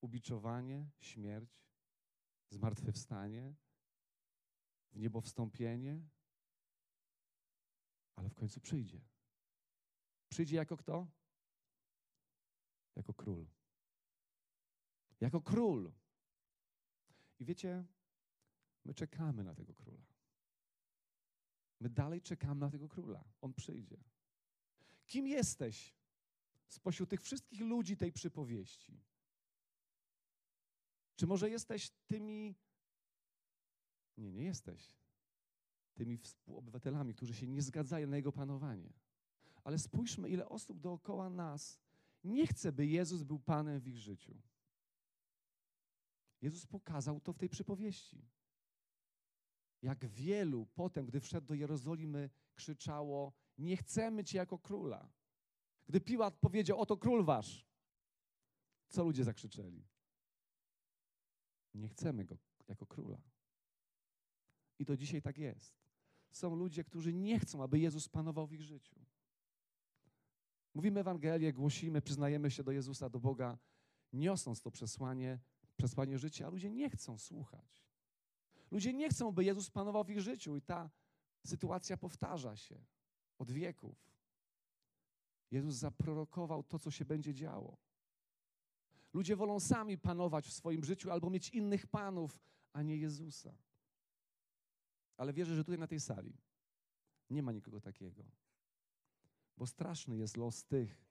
ubiczowanie, 0.01 0.91
śmierć, 1.01 1.65
zmartwychwstanie, 2.51 3.55
w 4.93 4.99
niebo 4.99 5.21
wstąpienie, 5.21 6.09
ale 8.17 8.29
w 8.29 8.35
końcu 8.35 8.61
przyjdzie. 8.61 9.01
Przyjdzie 10.29 10.57
jako 10.57 10.77
kto? 10.77 11.24
Jako 12.97 13.15
król. 13.15 13.47
Jako 15.21 15.41
król. 15.41 15.93
I 17.39 17.45
wiecie, 17.45 17.85
my 18.85 18.95
czekamy 18.95 19.45
na 19.45 19.55
tego 19.55 19.75
króla. 19.75 20.07
My 21.81 21.91
dalej 21.91 22.23
czekamy 22.23 22.61
na 22.61 22.71
tego 22.71 22.89
króla. 22.89 23.25
On 23.41 23.55
przyjdzie. 23.55 24.05
Kim 25.07 25.27
jesteś 25.27 25.95
spośród 26.69 27.11
tych 27.11 27.23
wszystkich 27.23 27.61
ludzi 27.61 27.97
tej 27.97 28.13
przypowieści? 28.13 29.01
Czy 31.17 31.27
może 31.27 31.51
jesteś 31.51 31.91
tymi. 32.07 32.55
Nie, 34.17 34.33
nie 34.33 34.45
jesteś. 34.45 34.97
Tymi 35.95 36.19
współobywatelami, 36.19 37.15
którzy 37.15 37.35
się 37.35 37.47
nie 37.47 37.63
zgadzają 37.63 38.07
na 38.07 38.17
jego 38.17 38.33
panowanie. 38.33 38.93
Ale 39.65 39.79
spójrzmy, 39.79 40.29
ile 40.29 40.49
osób 40.49 40.81
dookoła 40.81 41.31
nas 41.31 41.84
nie 42.25 42.47
chce, 42.47 42.73
by 42.73 42.87
Jezus 42.87 43.23
był 43.23 43.38
Panem 43.38 43.81
w 43.81 43.88
ich 43.88 43.99
życiu. 43.99 44.43
Jezus 46.40 46.66
pokazał 46.66 47.21
to 47.21 47.33
w 47.33 47.38
tej 47.38 47.49
przypowieści. 47.49 48.28
Jak 49.83 50.07
wielu 50.07 50.66
potem, 50.75 51.07
gdy 51.07 51.21
wszedł 51.21 51.47
do 51.47 51.54
Jerozolimy, 51.54 52.31
krzyczało: 52.54 53.33
Nie 53.59 53.76
chcemy 53.76 54.25
Cię 54.25 54.38
jako 54.38 54.59
króla. 54.59 55.12
Gdy 55.87 56.00
Piłat 56.00 56.38
powiedział: 56.38 56.81
Oto 56.81 56.97
król 56.97 57.25
wasz, 57.25 57.66
co 58.88 59.04
ludzie 59.04 59.25
zakrzyczeli? 59.25 59.87
Nie 61.75 61.88
chcemy 61.88 62.25
go 62.25 62.38
jako 62.69 62.87
króla. 62.87 63.23
I 64.78 64.85
to 64.85 64.97
dzisiaj 64.97 65.23
tak 65.23 65.38
jest. 65.38 65.85
Są 66.31 66.54
ludzie, 66.54 66.85
którzy 66.85 67.12
nie 67.12 67.38
chcą, 67.38 67.62
aby 67.62 67.78
Jezus 67.78 68.09
panował 68.09 68.47
w 68.47 68.52
ich 68.52 68.62
życiu. 68.62 69.04
Mówimy 70.75 71.00
Ewangelię, 71.00 71.52
głosimy, 71.52 72.02
przyznajemy 72.02 72.50
się 72.50 72.64
do 72.64 72.73
Jezusa, 72.73 73.11
do 73.11 73.21
Boga, 73.21 73.59
niosąc 74.12 74.61
to 74.61 74.71
przesłanie, 74.71 75.38
przesłanie 75.76 76.19
życia, 76.19 76.47
a 76.47 76.50
ludzie 76.50 76.71
nie 76.71 76.90
chcą 76.90 77.19
słuchać. 77.19 77.85
Ludzie 78.71 78.93
nie 78.93 79.09
chcą, 79.09 79.33
by 79.33 79.45
Jezus 79.45 79.71
panował 79.71 80.04
w 80.04 80.11
ich 80.11 80.21
życiu 80.21 80.57
i 80.57 80.62
ta 80.62 80.90
sytuacja 81.45 81.97
powtarza 81.97 82.57
się 82.57 82.85
od 83.38 83.50
wieków. 83.50 84.14
Jezus 85.50 85.75
zaprorokował 85.75 86.62
to, 86.62 86.78
co 86.78 86.90
się 86.90 87.04
będzie 87.04 87.35
działo. 87.35 87.76
Ludzie 89.12 89.37
wolą 89.37 89.61
sami 89.61 89.99
panować 89.99 90.47
w 90.47 90.52
swoim 90.52 90.85
życiu 90.85 91.11
albo 91.11 91.31
mieć 91.31 91.49
innych 91.49 91.87
panów, 91.87 92.40
a 92.73 92.83
nie 92.83 92.97
Jezusa. 92.97 93.54
Ale 95.16 95.33
wierzę, 95.33 95.54
że 95.54 95.64
tutaj 95.64 95.78
na 95.78 95.87
tej 95.87 96.01
sali 96.01 96.37
nie 97.31 97.42
ma 97.42 97.53
nikogo 97.53 97.81
takiego. 97.81 98.25
Bo 99.57 99.67
straszny 99.67 100.17
jest 100.17 100.37
los 100.37 100.64
tych, 100.64 101.05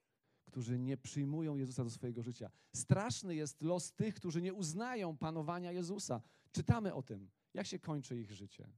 którzy 0.45 0.79
nie 0.79 0.97
przyjmują 0.97 1.57
Jezusa 1.57 1.83
do 1.83 1.89
swojego 1.89 2.23
życia. 2.23 2.51
Straszny 2.75 3.35
jest 3.35 3.61
los 3.61 3.93
tych, 3.93 4.15
którzy 4.15 4.41
nie 4.41 4.53
uznają 4.53 5.17
panowania 5.17 5.71
Jezusa. 5.71 6.21
Czytamy 6.51 6.93
o 6.93 7.03
tym, 7.03 7.29
jak 7.53 7.67
się 7.67 7.79
kończy 7.79 8.19
ich 8.19 8.31
życie. 8.31 8.71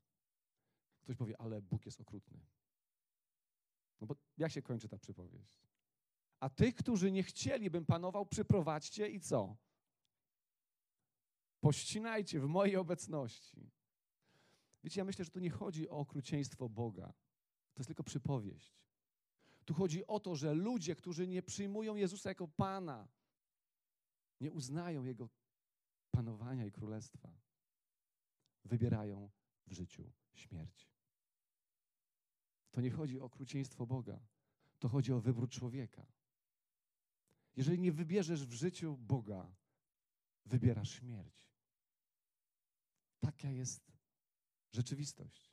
Ktoś 1.02 1.16
powie, 1.16 1.42
ale 1.42 1.62
Bóg 1.62 1.86
jest 1.86 2.02
okrutny. 2.02 2.40
No 4.02 4.08
bo 4.08 4.16
jak 4.38 4.52
się 4.52 4.62
kończy 4.62 4.88
ta 4.88 4.98
przypowieść? 4.98 5.68
A 6.40 6.50
tych, 6.50 6.76
którzy 6.76 7.12
nie 7.12 7.24
chcieli, 7.24 7.70
bym 7.70 7.86
panował, 7.86 8.26
przyprowadźcie 8.26 9.10
i 9.10 9.20
co? 9.20 9.58
Pościnajcie 11.60 12.40
w 12.40 12.46
mojej 12.46 12.76
obecności. 12.76 13.72
Wiecie, 14.84 15.02
ja 15.02 15.06
myślę, 15.06 15.26
że 15.26 15.32
tu 15.32 15.40
nie 15.40 15.50
chodzi 15.50 15.90
o 15.90 15.98
okrucieństwo 15.98 16.70
Boga. 16.70 17.14
To 17.74 17.80
jest 17.80 17.88
tylko 17.88 18.04
przypowieść. 18.04 18.85
Tu 19.66 19.74
chodzi 19.74 20.08
o 20.08 20.20
to, 20.20 20.36
że 20.36 20.54
ludzie, 20.54 20.96
którzy 20.96 21.28
nie 21.28 21.44
przyjmują 21.44 21.96
Jezusa 21.96 22.30
jako 22.30 22.48
Pana, 22.48 23.08
nie 24.42 24.52
uznają 24.52 25.04
Jego 25.04 25.30
panowania 26.12 26.66
i 26.66 26.72
królestwa, 26.72 27.30
wybierają 28.66 29.30
w 29.68 29.74
życiu 29.74 30.12
śmierć. 30.34 30.90
To 32.72 32.82
nie 32.82 32.92
chodzi 32.92 33.20
o 33.20 33.24
okrucieństwo 33.24 33.86
Boga, 33.86 34.20
to 34.80 34.90
chodzi 34.90 35.14
o 35.14 35.20
wybór 35.20 35.50
człowieka. 35.50 36.06
Jeżeli 37.56 37.80
nie 37.80 37.92
wybierzesz 37.92 38.46
w 38.46 38.54
życiu 38.54 38.98
Boga, 38.98 39.56
wybierasz 40.46 40.92
śmierć. 40.92 41.50
Taka 43.20 43.50
jest 43.50 43.92
rzeczywistość. 44.72 45.52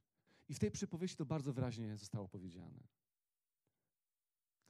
I 0.48 0.54
w 0.54 0.58
tej 0.58 0.70
przypowieści 0.70 1.16
to 1.16 1.26
bardzo 1.26 1.52
wyraźnie 1.52 1.96
zostało 1.96 2.28
powiedziane. 2.28 2.88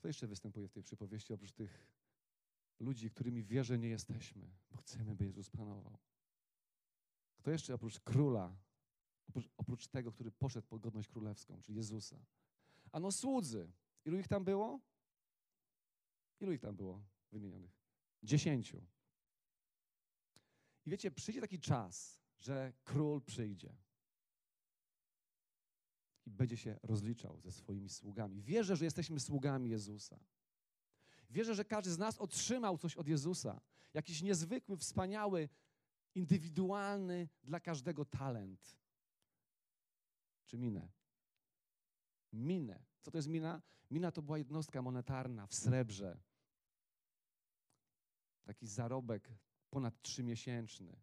Kto 0.02 0.08
jeszcze 0.08 0.26
występuje 0.26 0.68
w 0.68 0.72
tej 0.72 0.82
przypowieści 0.82 1.32
oprócz 1.32 1.52
tych 1.52 1.86
ludzi, 2.80 3.10
którymi 3.10 3.44
wierzę 3.44 3.78
nie 3.78 3.88
jesteśmy, 3.88 4.50
bo 4.70 4.76
chcemy, 4.76 5.14
by 5.14 5.24
Jezus 5.24 5.50
panował? 5.50 5.98
Kto 7.36 7.50
jeszcze 7.50 7.74
oprócz 7.74 8.00
króla, 8.00 8.56
oprócz, 9.28 9.48
oprócz 9.56 9.88
tego, 9.88 10.12
który 10.12 10.30
poszedł 10.30 10.66
po 10.68 10.78
godność 10.78 11.08
królewską, 11.08 11.60
czyli 11.60 11.76
Jezusa? 11.76 12.24
Ano 12.92 13.12
słudzy. 13.12 13.72
Ilu 14.04 14.18
ich 14.18 14.28
tam 14.28 14.44
było? 14.44 14.80
Ilu 16.40 16.52
ich 16.52 16.60
tam 16.60 16.76
było 16.76 17.04
wymienionych? 17.32 17.78
Dziesięciu. 18.22 18.86
I 20.86 20.90
wiecie, 20.90 21.10
przyjdzie 21.10 21.40
taki 21.40 21.60
czas, 21.60 22.20
że 22.38 22.72
król 22.84 23.22
przyjdzie 23.22 23.76
i 26.26 26.30
będzie 26.30 26.56
się 26.56 26.78
rozliczał 26.82 27.40
ze 27.40 27.52
swoimi 27.52 27.88
sługami. 27.88 28.42
Wierzę, 28.42 28.76
że 28.76 28.84
jesteśmy 28.84 29.20
sługami 29.20 29.70
Jezusa. 29.70 30.18
Wierzę, 31.30 31.54
że 31.54 31.64
każdy 31.64 31.90
z 31.90 31.98
nas 31.98 32.18
otrzymał 32.18 32.78
coś 32.78 32.96
od 32.96 33.08
Jezusa. 33.08 33.60
Jakiś 33.94 34.22
niezwykły, 34.22 34.76
wspaniały, 34.76 35.48
indywidualny 36.14 37.28
dla 37.44 37.60
każdego 37.60 38.04
talent. 38.04 38.76
Czy 40.46 40.58
minę? 40.58 40.88
Minę. 42.32 42.84
Co 43.00 43.10
to 43.10 43.18
jest 43.18 43.28
mina? 43.28 43.62
Mina 43.90 44.10
to 44.12 44.22
była 44.22 44.38
jednostka 44.38 44.82
monetarna 44.82 45.46
w 45.46 45.54
srebrze. 45.54 46.20
Taki 48.44 48.66
zarobek 48.66 49.28
ponad 49.70 50.02
trzymiesięczny. 50.02 50.96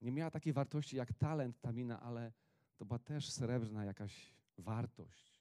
Nie 0.00 0.12
miała 0.12 0.30
takiej 0.30 0.52
wartości 0.52 0.96
jak 0.96 1.12
talent 1.12 1.60
ta 1.60 1.72
mina, 1.72 2.00
ale 2.00 2.32
to 2.80 2.84
była 2.84 2.98
też 2.98 3.30
srebrna 3.30 3.84
jakaś 3.84 4.34
wartość. 4.58 5.34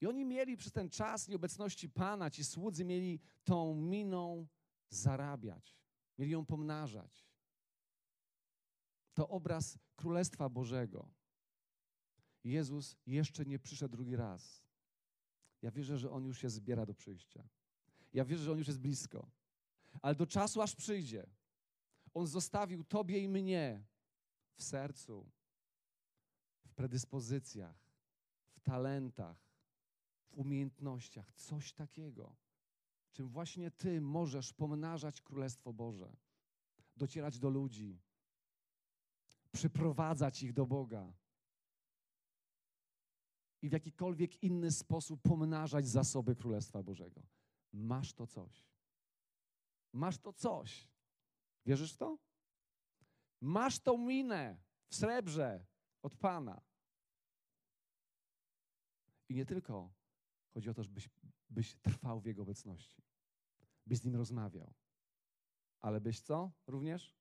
I 0.00 0.06
oni 0.06 0.24
mieli 0.24 0.56
przez 0.56 0.72
ten 0.72 0.90
czas 0.90 1.28
nieobecności 1.28 1.88
Pana, 1.88 2.30
ci 2.30 2.44
słudzy 2.44 2.84
mieli 2.84 3.20
tą 3.44 3.74
miną 3.74 4.46
zarabiać, 4.90 5.78
mieli 6.18 6.32
ją 6.32 6.46
pomnażać. 6.46 7.26
To 9.14 9.28
obraz 9.28 9.78
Królestwa 9.96 10.48
Bożego. 10.48 11.08
Jezus 12.44 12.96
jeszcze 13.06 13.44
nie 13.44 13.58
przyszedł 13.58 13.92
drugi 13.96 14.16
raz. 14.16 14.62
Ja 15.62 15.70
wierzę, 15.70 15.98
że 15.98 16.10
On 16.10 16.24
już 16.24 16.38
się 16.38 16.50
zbiera 16.50 16.86
do 16.86 16.94
przyjścia. 16.94 17.48
Ja 18.12 18.24
wierzę, 18.24 18.44
że 18.44 18.52
On 18.52 18.58
już 18.58 18.66
jest 18.66 18.80
blisko. 18.80 19.30
Ale 20.02 20.14
do 20.14 20.26
czasu, 20.26 20.62
aż 20.62 20.74
przyjdzie, 20.74 21.26
On 22.14 22.26
zostawił 22.26 22.84
Tobie 22.84 23.18
i 23.18 23.28
mnie 23.28 23.84
w 24.54 24.62
sercu, 24.62 25.30
w 26.74 26.76
predyspozycjach, 26.76 27.76
w 28.52 28.60
talentach, 28.60 29.36
w 30.30 30.34
umiejętnościach, 30.34 31.32
coś 31.32 31.72
takiego, 31.72 32.36
czym 33.12 33.28
właśnie 33.28 33.70
Ty 33.70 34.00
możesz 34.00 34.52
pomnażać 34.52 35.20
Królestwo 35.20 35.72
Boże, 35.72 36.16
docierać 36.96 37.38
do 37.38 37.50
ludzi, 37.50 38.00
przyprowadzać 39.52 40.42
ich 40.42 40.52
do 40.52 40.66
Boga 40.66 41.12
i 43.62 43.68
w 43.68 43.72
jakikolwiek 43.72 44.42
inny 44.42 44.70
sposób 44.70 45.22
pomnażać 45.22 45.88
zasoby 45.88 46.36
Królestwa 46.36 46.82
Bożego. 46.82 47.22
Masz 47.72 48.12
to 48.12 48.26
coś. 48.26 48.66
Masz 49.92 50.18
to 50.18 50.32
coś. 50.32 50.88
Wierzysz 51.66 51.92
w 51.92 51.96
to? 51.96 52.18
Masz 53.40 53.78
tą 53.78 53.98
minę 53.98 54.56
w 54.88 54.94
srebrze 54.94 55.73
od 56.04 56.16
Pana. 56.16 56.60
I 59.28 59.34
nie 59.34 59.46
tylko 59.46 59.92
chodzi 60.54 60.70
o 60.70 60.74
to, 60.74 60.82
żebyś 60.82 61.08
byś 61.50 61.74
trwał 61.74 62.20
w 62.20 62.26
Jego 62.26 62.42
obecności, 62.42 63.02
byś 63.86 63.98
z 63.98 64.04
Nim 64.04 64.16
rozmawiał, 64.16 64.74
ale 65.80 66.00
byś 66.00 66.20
co 66.20 66.52
również? 66.66 67.16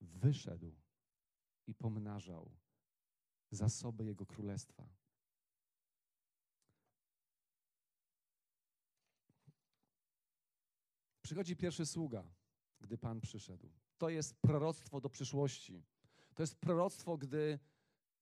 Wyszedł 0.00 0.74
i 1.66 1.74
pomnażał 1.74 2.56
zasoby 3.50 4.04
Jego 4.04 4.26
Królestwa. 4.26 4.88
Przychodzi 11.22 11.56
pierwszy 11.56 11.86
sługa, 11.86 12.34
gdy 12.80 12.98
Pan 12.98 13.20
przyszedł. 13.20 13.70
To 13.98 14.08
jest 14.08 14.40
proroctwo 14.40 15.00
do 15.00 15.10
przyszłości. 15.10 15.84
To 16.34 16.42
jest 16.42 16.56
proroctwo, 16.56 17.16
gdy 17.16 17.58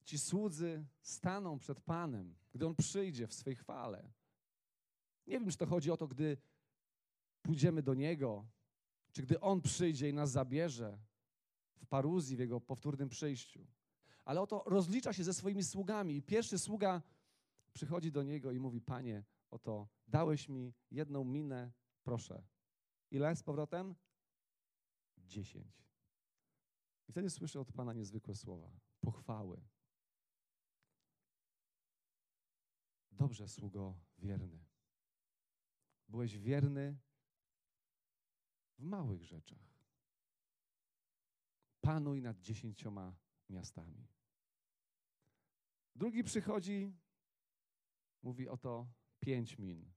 ci 0.04 0.18
słudzy 0.18 0.84
staną 1.00 1.58
przed 1.58 1.80
Panem, 1.80 2.34
gdy 2.52 2.66
On 2.66 2.74
przyjdzie 2.74 3.26
w 3.26 3.34
swej 3.34 3.56
chwale. 3.56 4.12
Nie 5.26 5.40
wiem, 5.40 5.50
czy 5.50 5.56
to 5.56 5.66
chodzi 5.66 5.90
o 5.90 5.96
to, 5.96 6.08
gdy 6.08 6.36
pójdziemy 7.42 7.82
do 7.82 7.94
Niego, 7.94 8.46
czy 9.12 9.22
gdy 9.22 9.40
On 9.40 9.60
przyjdzie 9.60 10.08
i 10.08 10.14
nas 10.14 10.30
zabierze 10.30 10.98
w 11.76 11.86
paruzji, 11.86 12.36
w 12.36 12.40
Jego 12.40 12.60
powtórnym 12.60 13.08
przyjściu. 13.08 13.66
Ale 14.24 14.40
oto 14.40 14.62
rozlicza 14.66 15.12
się 15.12 15.24
ze 15.24 15.34
swoimi 15.34 15.64
sługami. 15.64 16.16
I 16.16 16.22
pierwszy 16.22 16.58
sługa 16.58 17.02
przychodzi 17.72 18.12
do 18.12 18.22
Niego 18.22 18.52
i 18.52 18.58
mówi, 18.58 18.80
Panie, 18.80 19.24
oto 19.50 19.88
dałeś 20.08 20.48
mi 20.48 20.74
jedną 20.90 21.24
minę, 21.24 21.72
proszę. 22.02 22.42
Ile 23.10 23.36
z 23.36 23.42
powrotem? 23.42 23.94
Dziesięć. 25.18 25.91
I 27.12 27.14
wtedy 27.14 27.30
słyszę 27.30 27.60
od 27.60 27.72
Pana 27.72 27.92
niezwykłe 27.92 28.34
słowa, 28.34 28.70
pochwały. 29.00 29.60
Dobrze, 33.10 33.48
sługo 33.48 34.00
wierny. 34.18 34.64
Byłeś 36.08 36.38
wierny 36.38 36.98
w 38.78 38.82
małych 38.82 39.24
rzeczach. 39.24 39.84
Panuj 41.80 42.22
nad 42.22 42.40
dziesięcioma 42.40 43.16
miastami. 43.48 44.06
Drugi 45.94 46.24
przychodzi, 46.24 46.96
mówi 48.22 48.48
oto 48.48 48.92
pięć 49.20 49.58
min. 49.58 49.92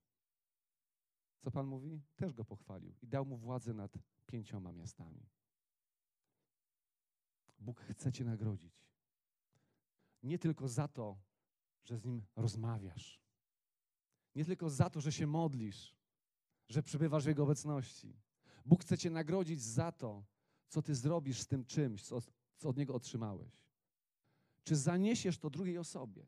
Co 1.39 1.51
Pan 1.51 1.67
mówi? 1.67 2.01
Też 2.15 2.33
go 2.33 2.45
pochwalił 2.45 2.95
i 3.01 3.07
dał 3.07 3.25
mu 3.25 3.37
władzę 3.37 3.73
nad 3.73 3.97
pięcioma 4.25 4.71
miastami. 4.71 5.34
Bóg 7.59 7.81
chce 7.81 8.11
Cię 8.11 8.23
nagrodzić. 8.23 8.85
Nie 10.23 10.39
tylko 10.39 10.67
za 10.67 10.87
to, 10.87 11.17
że 11.83 11.97
z 11.97 12.05
Nim 12.05 12.25
rozmawiasz. 12.35 13.21
Nie 14.35 14.45
tylko 14.45 14.69
za 14.69 14.89
to, 14.89 15.01
że 15.01 15.11
się 15.11 15.27
modlisz, 15.27 15.95
że 16.69 16.83
przebywasz 16.83 17.23
w 17.23 17.27
Jego 17.27 17.43
obecności. 17.43 18.17
Bóg 18.65 18.81
chce 18.81 18.97
Cię 18.97 19.09
nagrodzić 19.09 19.61
za 19.61 19.91
to, 19.91 20.25
co 20.67 20.81
Ty 20.81 20.95
zrobisz 20.95 21.41
z 21.41 21.47
tym 21.47 21.65
czymś, 21.65 22.03
co, 22.03 22.21
co 22.57 22.69
od 22.69 22.77
Niego 22.77 22.95
otrzymałeś. 22.95 23.65
Czy 24.63 24.75
zaniesiesz 24.75 25.37
to 25.37 25.49
drugiej 25.49 25.77
osobie? 25.77 26.27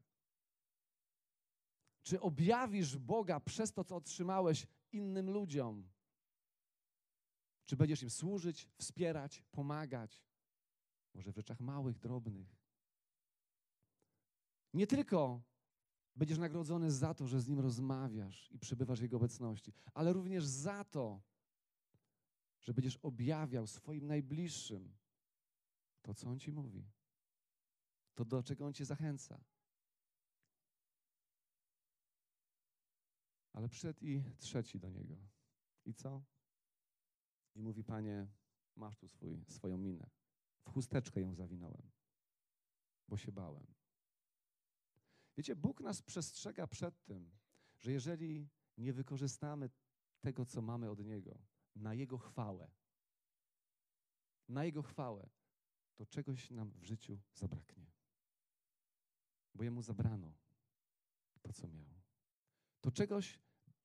Czy 2.03 2.21
objawisz 2.21 2.97
Boga 2.97 3.39
przez 3.39 3.73
to, 3.73 3.83
co 3.83 3.95
otrzymałeś 3.95 4.67
innym 4.91 5.29
ludziom? 5.29 5.89
Czy 7.65 7.75
będziesz 7.77 8.03
im 8.03 8.09
służyć, 8.09 8.69
wspierać, 8.77 9.43
pomagać? 9.51 10.26
Może 11.17 11.32
w 11.32 11.36
rzeczach 11.36 11.60
małych, 11.60 11.99
drobnych. 11.99 12.56
Nie 14.73 14.88
tylko 14.88 15.41
będziesz 16.15 16.38
nagrodzony 16.38 16.91
za 16.91 17.13
to, 17.13 17.27
że 17.27 17.41
z 17.41 17.47
Nim 17.47 17.60
rozmawiasz 17.60 18.51
i 18.51 18.60
przebywasz 18.60 18.99
w 18.99 19.01
Jego 19.01 19.17
obecności, 19.17 19.73
ale 19.93 20.13
również 20.13 20.45
za 20.45 20.84
to, 20.84 21.21
że 22.62 22.73
będziesz 22.73 22.97
objawiał 22.97 23.67
swoim 23.67 24.08
najbliższym 24.08 24.97
to, 26.01 26.13
co 26.13 26.30
On 26.30 26.39
Ci 26.39 26.51
mówi, 26.51 26.89
to, 28.15 28.25
do 28.25 28.43
czego 28.43 28.65
On 28.65 28.73
Cię 28.73 28.86
zachęca. 28.86 29.43
Ale 33.53 33.69
przyszedł 33.69 34.06
i 34.06 34.23
trzeci 34.39 34.80
do 34.80 34.89
Niego. 34.89 35.17
I 35.86 35.93
co? 35.93 36.23
I 37.56 37.62
mówi, 37.62 37.84
Panie, 37.84 38.27
masz 38.75 38.97
tu 38.97 39.08
swój, 39.08 39.45
swoją 39.47 39.77
minę. 39.77 40.10
W 40.67 40.73
chusteczkę 40.73 41.21
ją 41.21 41.36
zawinąłem, 41.36 41.91
bo 43.08 43.17
się 43.17 43.32
bałem. 43.32 43.67
Wiecie, 45.38 45.56
Bóg 45.56 45.82
nas 45.82 46.01
przestrzega 46.01 46.67
przed 46.67 47.03
tym, 47.03 47.32
że 47.80 47.91
jeżeli 47.91 48.49
nie 48.77 48.93
wykorzystamy 48.93 49.69
tego, 50.21 50.45
co 50.45 50.62
mamy 50.62 50.89
od 50.89 51.06
Niego, 51.06 51.39
na 51.75 51.93
Jego 51.93 52.17
chwałę, 52.17 52.71
na 54.49 54.65
Jego 54.65 54.84
chwałę, 54.84 55.30
to 55.95 56.06
czegoś 56.06 56.51
nam 56.51 56.71
w 56.71 56.84
życiu 56.84 57.19
zabraknie. 57.34 57.91
Bo 59.53 59.63
Jemu 59.63 59.82
zabrano 59.82 60.34
to, 61.41 61.53
co 61.53 61.67
miał. 61.67 62.01
To 62.82 62.91
czegoś 62.91 63.39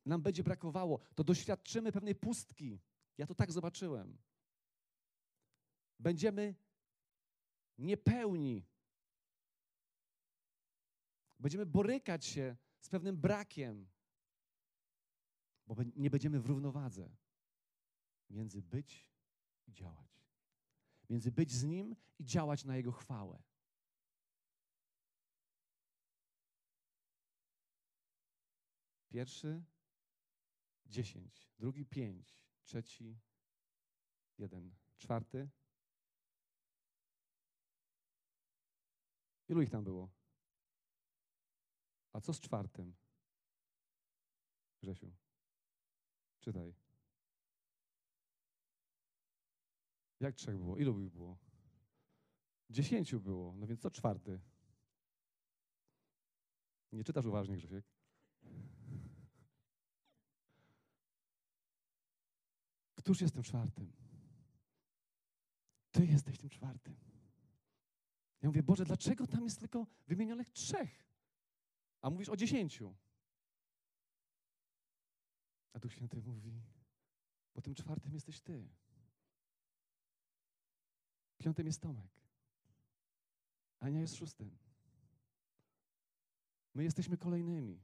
nam 0.06 0.22
będzie 0.22 0.42
brakowało, 0.42 1.00
to 1.14 1.24
doświadczymy 1.24 1.92
pewnej 1.92 2.14
pustki. 2.14 2.80
Ja 3.18 3.26
to 3.26 3.34
tak 3.34 3.52
zobaczyłem. 3.52 4.18
Będziemy 5.98 6.54
niepełni. 7.82 8.66
Będziemy 11.38 11.66
borykać 11.66 12.24
się 12.24 12.56
z 12.80 12.88
pewnym 12.88 13.16
brakiem, 13.16 13.88
bo 15.66 15.76
nie 15.96 16.10
będziemy 16.10 16.40
w 16.40 16.46
równowadze 16.46 17.16
między 18.30 18.62
być 18.62 19.08
i 19.66 19.72
działać. 19.72 20.26
Między 21.10 21.32
być 21.32 21.52
z 21.52 21.64
Nim 21.64 21.96
i 22.18 22.24
działać 22.24 22.64
na 22.64 22.76
Jego 22.76 22.92
chwałę. 22.92 23.42
Pierwszy 29.08 29.64
dziesięć, 30.86 31.50
drugi 31.58 31.86
pięć, 31.86 32.42
trzeci 32.62 33.20
jeden, 34.38 34.74
czwarty 34.98 35.50
Ilu 39.52 39.62
ich 39.62 39.70
tam 39.70 39.84
było? 39.84 40.10
A 42.12 42.20
co 42.20 42.32
z 42.34 42.40
czwartym? 42.40 42.94
Grzesiu, 44.82 45.12
czytaj. 46.40 46.74
Jak 50.20 50.34
trzech 50.34 50.56
było? 50.56 50.76
Ilu 50.76 51.00
ich 51.00 51.10
było? 51.10 51.38
Dziesięciu 52.70 53.20
było, 53.20 53.54
no 53.56 53.66
więc 53.66 53.80
co 53.80 53.90
czwarty? 53.90 54.40
Nie 56.92 57.04
czytasz 57.04 57.24
uważnie, 57.24 57.56
Grzesiek? 57.56 57.84
Któż 62.94 63.20
jest 63.20 63.34
tym 63.34 63.42
czwartym? 63.42 63.92
Ty 65.90 66.06
jesteś 66.06 66.38
tym 66.38 66.50
czwartym. 66.50 67.11
Ja 68.42 68.48
mówię, 68.48 68.62
Boże, 68.62 68.84
dlaczego 68.84 69.26
tam 69.26 69.44
jest 69.44 69.58
tylko 69.58 69.86
wymienionych 70.06 70.50
trzech? 70.50 71.06
A 72.00 72.10
mówisz 72.10 72.28
o 72.28 72.36
dziesięciu. 72.36 72.94
A 75.72 75.78
Duch 75.78 75.92
Święty 75.92 76.22
mówi, 76.22 76.62
bo 77.54 77.60
tym 77.60 77.74
czwartym 77.74 78.14
jesteś 78.14 78.40
Ty. 78.40 78.68
Piątym 81.38 81.66
jest 81.66 81.80
Tomek. 81.80 82.10
Ania 83.78 84.00
jest 84.00 84.16
szóstym. 84.16 84.58
My 86.74 86.84
jesteśmy 86.84 87.16
kolejnymi. 87.16 87.82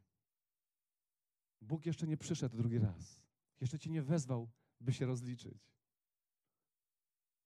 Bóg 1.61 1.87
jeszcze 1.87 2.07
nie 2.07 2.17
przyszedł 2.17 2.57
drugi 2.57 2.79
raz. 2.79 3.21
Jeszcze 3.61 3.79
Cię 3.79 3.91
nie 3.91 4.03
wezwał, 4.03 4.49
by 4.81 4.93
się 4.93 5.07
rozliczyć. 5.07 5.73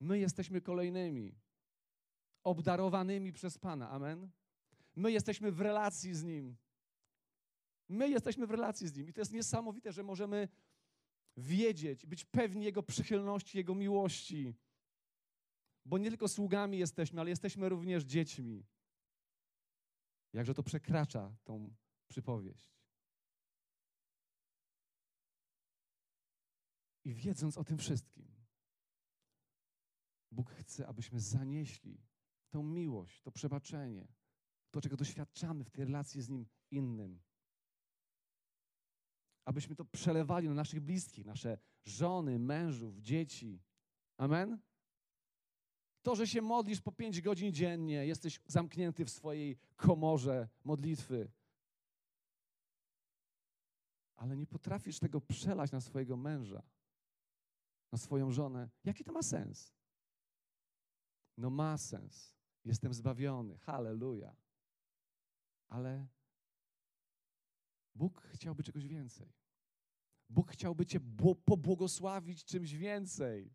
My 0.00 0.18
jesteśmy 0.18 0.60
kolejnymi 0.60 1.34
obdarowanymi 2.44 3.32
przez 3.32 3.58
Pana. 3.58 3.90
Amen. 3.90 4.30
My 4.96 5.12
jesteśmy 5.12 5.52
w 5.52 5.60
relacji 5.60 6.14
z 6.14 6.22
Nim. 6.22 6.56
My 7.88 8.08
jesteśmy 8.08 8.46
w 8.46 8.50
relacji 8.50 8.88
z 8.88 8.96
Nim. 8.96 9.08
I 9.08 9.12
to 9.12 9.20
jest 9.20 9.32
niesamowite, 9.32 9.92
że 9.92 10.02
możemy 10.02 10.48
wiedzieć, 11.36 12.06
być 12.06 12.24
pewni 12.24 12.64
Jego 12.64 12.82
przychylności, 12.82 13.58
Jego 13.58 13.74
miłości. 13.74 14.54
Bo 15.84 15.98
nie 15.98 16.08
tylko 16.08 16.28
sługami 16.28 16.78
jesteśmy, 16.78 17.20
ale 17.20 17.30
jesteśmy 17.30 17.68
również 17.68 18.04
dziećmi. 18.04 18.66
Jakże 20.32 20.54
to 20.54 20.62
przekracza 20.62 21.36
tą 21.44 21.74
przypowieść. 22.08 22.72
I 27.04 27.14
wiedząc 27.14 27.58
o 27.58 27.64
tym 27.64 27.78
wszystkim, 27.78 28.28
Bóg 30.30 30.50
chce, 30.50 30.86
abyśmy 30.86 31.20
zanieśli 31.20 32.11
tą 32.52 32.62
miłość, 32.62 33.22
to 33.22 33.32
przebaczenie, 33.32 34.08
to, 34.70 34.80
czego 34.80 34.96
doświadczamy 34.96 35.64
w 35.64 35.70
tej 35.70 35.84
relacji 35.84 36.22
z 36.22 36.28
Nim 36.28 36.46
innym. 36.70 37.20
Abyśmy 39.44 39.76
to 39.76 39.84
przelewali 39.84 40.48
na 40.48 40.54
naszych 40.54 40.80
bliskich, 40.80 41.26
nasze 41.26 41.58
żony, 41.84 42.38
mężów, 42.38 42.98
dzieci. 42.98 43.62
Amen? 44.16 44.58
To, 46.02 46.14
że 46.14 46.26
się 46.26 46.42
modlisz 46.42 46.80
po 46.80 46.92
pięć 46.92 47.20
godzin 47.20 47.52
dziennie, 47.52 48.06
jesteś 48.06 48.40
zamknięty 48.46 49.04
w 49.04 49.10
swojej 49.10 49.58
komorze 49.76 50.48
modlitwy, 50.64 51.30
ale 54.16 54.36
nie 54.36 54.46
potrafisz 54.46 54.98
tego 54.98 55.20
przelać 55.20 55.72
na 55.72 55.80
swojego 55.80 56.16
męża, 56.16 56.62
na 57.92 57.98
swoją 57.98 58.30
żonę, 58.30 58.70
jaki 58.84 59.04
to 59.04 59.12
ma 59.12 59.22
sens? 59.22 59.72
No 61.36 61.50
ma 61.50 61.78
sens. 61.78 62.41
Jestem 62.64 62.94
zbawiony. 62.94 63.58
Halleluja. 63.58 64.36
Ale 65.68 66.06
Bóg 67.94 68.22
chciałby 68.32 68.62
czegoś 68.62 68.86
więcej. 68.86 69.32
Bóg 70.28 70.50
chciałby 70.50 70.86
Cię 70.86 71.00
pobłogosławić 71.44 72.44
czymś 72.44 72.72
więcej. 72.72 73.54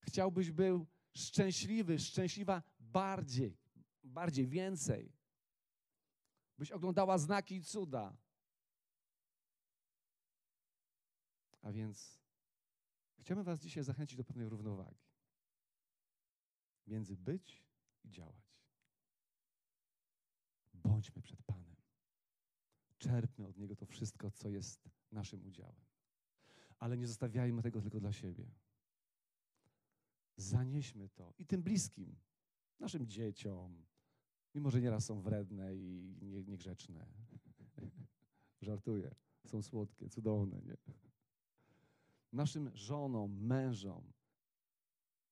Chciałbyś 0.00 0.50
był 0.50 0.86
szczęśliwy, 1.16 1.98
szczęśliwa 1.98 2.62
bardziej, 2.80 3.58
bardziej, 4.02 4.46
więcej. 4.46 5.12
Byś 6.58 6.70
oglądała 6.70 7.18
znaki 7.18 7.54
i 7.54 7.64
cuda. 7.64 8.16
A 11.62 11.72
więc 11.72 12.20
chciałbym 13.18 13.44
Was 13.44 13.60
dzisiaj 13.60 13.84
zachęcić 13.84 14.16
do 14.16 14.24
pewnej 14.24 14.48
równowagi 14.48 15.09
między 16.90 17.16
być 17.16 17.62
i 18.04 18.10
działać. 18.10 18.60
Bądźmy 20.74 21.22
przed 21.22 21.42
Panem. 21.42 21.76
Czerpmy 22.98 23.46
od 23.46 23.56
Niego 23.56 23.76
to 23.76 23.86
wszystko, 23.86 24.30
co 24.30 24.48
jest 24.48 24.90
naszym 25.12 25.46
udziałem. 25.46 25.84
Ale 26.78 26.96
nie 26.96 27.06
zostawiajmy 27.06 27.62
tego 27.62 27.82
tylko 27.82 28.00
dla 28.00 28.12
siebie. 28.12 28.50
Zanieśmy 30.36 31.08
to 31.08 31.34
i 31.38 31.46
tym 31.46 31.62
bliskim, 31.62 32.16
naszym 32.78 33.06
dzieciom, 33.06 33.84
mimo 34.54 34.70
że 34.70 34.80
nieraz 34.80 35.04
są 35.04 35.20
wredne 35.20 35.76
i 35.76 36.44
niegrzeczne. 36.46 37.06
Żartuję. 38.62 39.14
Są 39.46 39.62
słodkie, 39.62 40.08
cudowne, 40.08 40.62
nie? 40.62 40.76
Naszym 42.32 42.70
żonom, 42.74 43.46
mężom, 43.46 44.12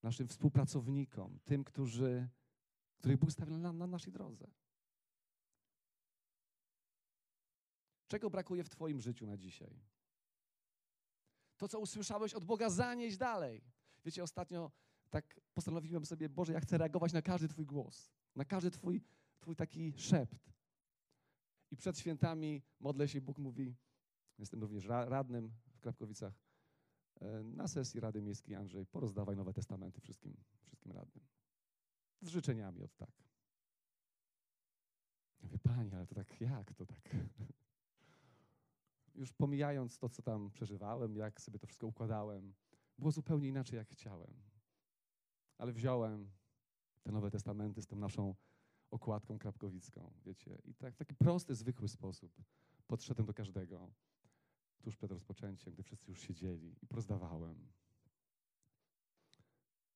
naszym 0.02 0.28
współpracownikom, 0.28 1.38
tym, 1.44 1.64
którzy, 1.64 2.28
których 2.98 3.18
Bóg 3.18 3.32
stawił 3.32 3.58
na, 3.58 3.72
na 3.72 3.86
naszej 3.86 4.12
drodze. 4.12 4.50
Czego 8.08 8.30
brakuje 8.30 8.64
w 8.64 8.68
Twoim 8.68 9.00
życiu 9.00 9.26
na 9.26 9.36
dzisiaj? 9.36 9.80
To, 11.56 11.68
co 11.68 11.80
usłyszałeś 11.80 12.34
od 12.34 12.44
Boga, 12.44 12.70
zanieść 12.70 13.16
dalej. 13.16 13.64
Wiecie, 14.04 14.22
ostatnio 14.22 14.70
tak 15.10 15.40
postanowiłem 15.54 16.06
sobie, 16.06 16.28
Boże, 16.28 16.52
ja 16.52 16.60
chcę 16.60 16.78
reagować 16.78 17.12
na 17.12 17.22
każdy 17.22 17.48
Twój 17.48 17.66
głos, 17.66 18.10
na 18.34 18.44
każdy 18.44 18.70
Twój, 18.70 19.02
twój 19.40 19.56
taki 19.56 19.92
szept. 19.96 20.52
I 21.70 21.76
przed 21.76 21.98
świętami 21.98 22.62
modlę 22.80 23.08
się, 23.08 23.20
Bóg 23.20 23.38
mówi, 23.38 23.76
jestem 24.38 24.60
również 24.60 24.84
radnym 24.86 25.52
w 25.74 25.80
Krapkowicach, 25.80 26.34
na 27.44 27.68
sesji 27.68 28.00
Rady 28.00 28.22
Miejskiej 28.22 28.56
Andrzej, 28.56 28.86
porozdawaj 28.86 29.36
Nowe 29.36 29.52
Testamenty 29.52 30.00
wszystkim, 30.00 30.36
wszystkim 30.66 30.92
radnym. 30.92 31.24
Z 32.20 32.28
życzeniami 32.28 32.82
od 32.82 32.96
tak. 32.96 33.12
Ja 35.40 35.46
mówię, 35.46 35.58
Pani, 35.58 35.94
ale 35.94 36.06
to 36.06 36.14
tak 36.14 36.40
jak 36.40 36.74
to 36.74 36.86
tak? 36.86 37.16
Już 39.14 39.32
pomijając 39.32 39.98
to, 39.98 40.08
co 40.08 40.22
tam 40.22 40.50
przeżywałem, 40.50 41.16
jak 41.16 41.40
sobie 41.40 41.58
to 41.58 41.66
wszystko 41.66 41.86
układałem, 41.86 42.54
było 42.98 43.10
zupełnie 43.10 43.48
inaczej, 43.48 43.76
jak 43.76 43.88
chciałem. 43.88 44.42
Ale 45.58 45.72
wziąłem 45.72 46.30
te 47.02 47.12
Nowe 47.12 47.30
Testamenty 47.30 47.82
z 47.82 47.86
tą 47.86 47.96
naszą 47.96 48.34
okładką 48.90 49.38
krapkowicką, 49.38 50.12
wiecie, 50.24 50.58
i 50.64 50.74
tak 50.74 50.94
w 50.94 50.96
taki 50.96 51.14
prosty, 51.14 51.54
zwykły 51.54 51.88
sposób 51.88 52.42
podszedłem 52.86 53.26
do 53.26 53.34
każdego 53.34 53.90
tuż 54.82 54.96
przed 54.96 55.10
rozpoczęciem, 55.10 55.72
gdy 55.72 55.82
wszyscy 55.82 56.10
już 56.10 56.20
siedzieli 56.20 56.74
i 56.82 56.86
prozdawałem. 56.86 57.68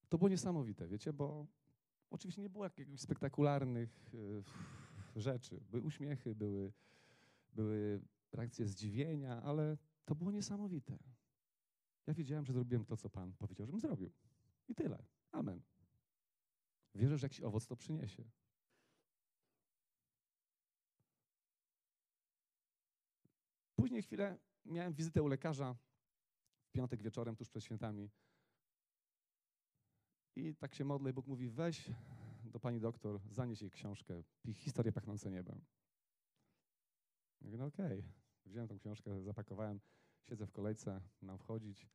To 0.09 0.18
było 0.18 0.29
niesamowite, 0.29 0.88
wiecie, 0.88 1.12
bo 1.12 1.47
oczywiście 2.11 2.42
nie 2.42 2.51
było 2.51 2.64
jakichś 2.64 3.01
spektakularnych 3.01 4.14
y, 4.14 4.42
rzeczy. 5.21 5.61
Były 5.71 5.83
uśmiechy, 5.83 6.35
były, 6.35 6.73
były 7.53 8.01
reakcje 8.33 8.66
zdziwienia, 8.66 9.42
ale 9.42 9.79
to 10.05 10.14
było 10.14 10.31
niesamowite. 10.31 10.99
Ja 12.07 12.14
wiedziałem, 12.14 12.45
że 12.45 12.53
zrobiłem 12.53 12.85
to, 12.85 12.97
co 12.97 13.11
Pan 13.11 13.33
powiedział, 13.33 13.66
żebym 13.66 13.81
zrobił. 13.81 14.12
I 14.68 14.75
tyle. 14.75 15.05
Amen. 15.33 15.62
Wierzę, 16.95 17.18
że 17.18 17.25
jakiś 17.25 17.40
owoc 17.40 17.66
to 17.66 17.77
przyniesie. 17.77 18.25
Później 23.77 24.03
chwilę 24.03 24.38
miałem 24.64 24.92
wizytę 24.92 25.22
u 25.22 25.27
lekarza 25.27 25.77
w 26.64 26.70
piątek 26.72 27.03
wieczorem, 27.03 27.37
tuż 27.37 27.48
przed 27.48 27.64
świętami. 27.64 28.11
I 30.37 30.55
tak 30.55 30.75
się 30.75 30.85
modlę 30.85 31.11
i 31.11 31.14
Bóg 31.14 31.27
mówi, 31.27 31.48
weź 31.48 31.90
do 32.44 32.61
pani 32.61 32.81
doktor, 32.81 33.20
zanieś 33.31 33.62
jej 33.62 33.70
książkę, 33.70 34.22
historię 34.55 34.92
pachnące 34.92 35.31
niebem. 35.31 35.64
Ja 37.40 37.46
mówię, 37.46 37.59
no 37.59 37.66
okej. 37.66 37.98
Okay. 37.98 38.12
Wziąłem 38.46 38.68
tą 38.68 38.79
książkę, 38.79 39.22
zapakowałem, 39.22 39.81
siedzę 40.22 40.46
w 40.46 40.53
kolejce, 40.53 41.01
mam 41.20 41.38
wchodzić. 41.38 41.88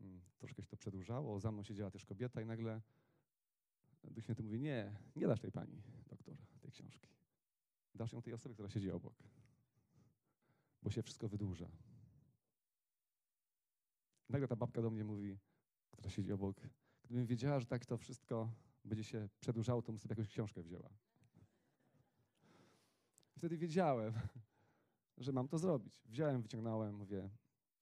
Mm, 0.00 0.20
troszkę 0.38 0.62
się 0.62 0.68
to 0.68 0.76
przedłużało, 0.76 1.40
za 1.40 1.52
mną 1.52 1.62
siedziała 1.62 1.90
też 1.90 2.04
kobieta 2.04 2.40
i 2.40 2.46
nagle 2.46 2.80
Duch 4.04 4.24
Święty 4.24 4.42
mówi, 4.42 4.60
nie, 4.60 4.96
nie 5.16 5.26
dasz 5.26 5.40
tej 5.40 5.52
pani 5.52 5.82
doktor 6.06 6.36
tej 6.60 6.70
książki. 6.70 7.10
Dasz 7.94 8.12
ją 8.12 8.22
tej 8.22 8.32
osobie, 8.32 8.54
która 8.54 8.68
siedzi 8.68 8.90
obok 8.90 9.14
bo 10.82 10.90
się 10.90 11.02
wszystko 11.02 11.28
wydłuża. 11.28 11.70
Nagle 14.28 14.48
ta 14.48 14.56
babka 14.56 14.82
do 14.82 14.90
mnie 14.90 15.04
mówi, 15.04 15.38
która 15.90 16.10
siedzi 16.10 16.32
obok, 16.32 16.60
gdybym 17.04 17.26
wiedziała, 17.26 17.60
że 17.60 17.66
tak 17.66 17.86
to 17.86 17.96
wszystko 17.96 18.50
będzie 18.84 19.04
się 19.04 19.28
przedłużało, 19.40 19.82
to 19.82 19.92
bym 19.92 19.98
sobie 19.98 20.12
jakąś 20.12 20.28
książkę 20.28 20.62
wzięła. 20.62 20.90
Wtedy 23.36 23.56
wiedziałem, 23.56 24.14
że 25.24 25.32
mam 25.32 25.48
to 25.48 25.58
zrobić. 25.58 26.02
Wziąłem, 26.04 26.42
wyciągnąłem, 26.42 26.94
mówię, 26.94 27.30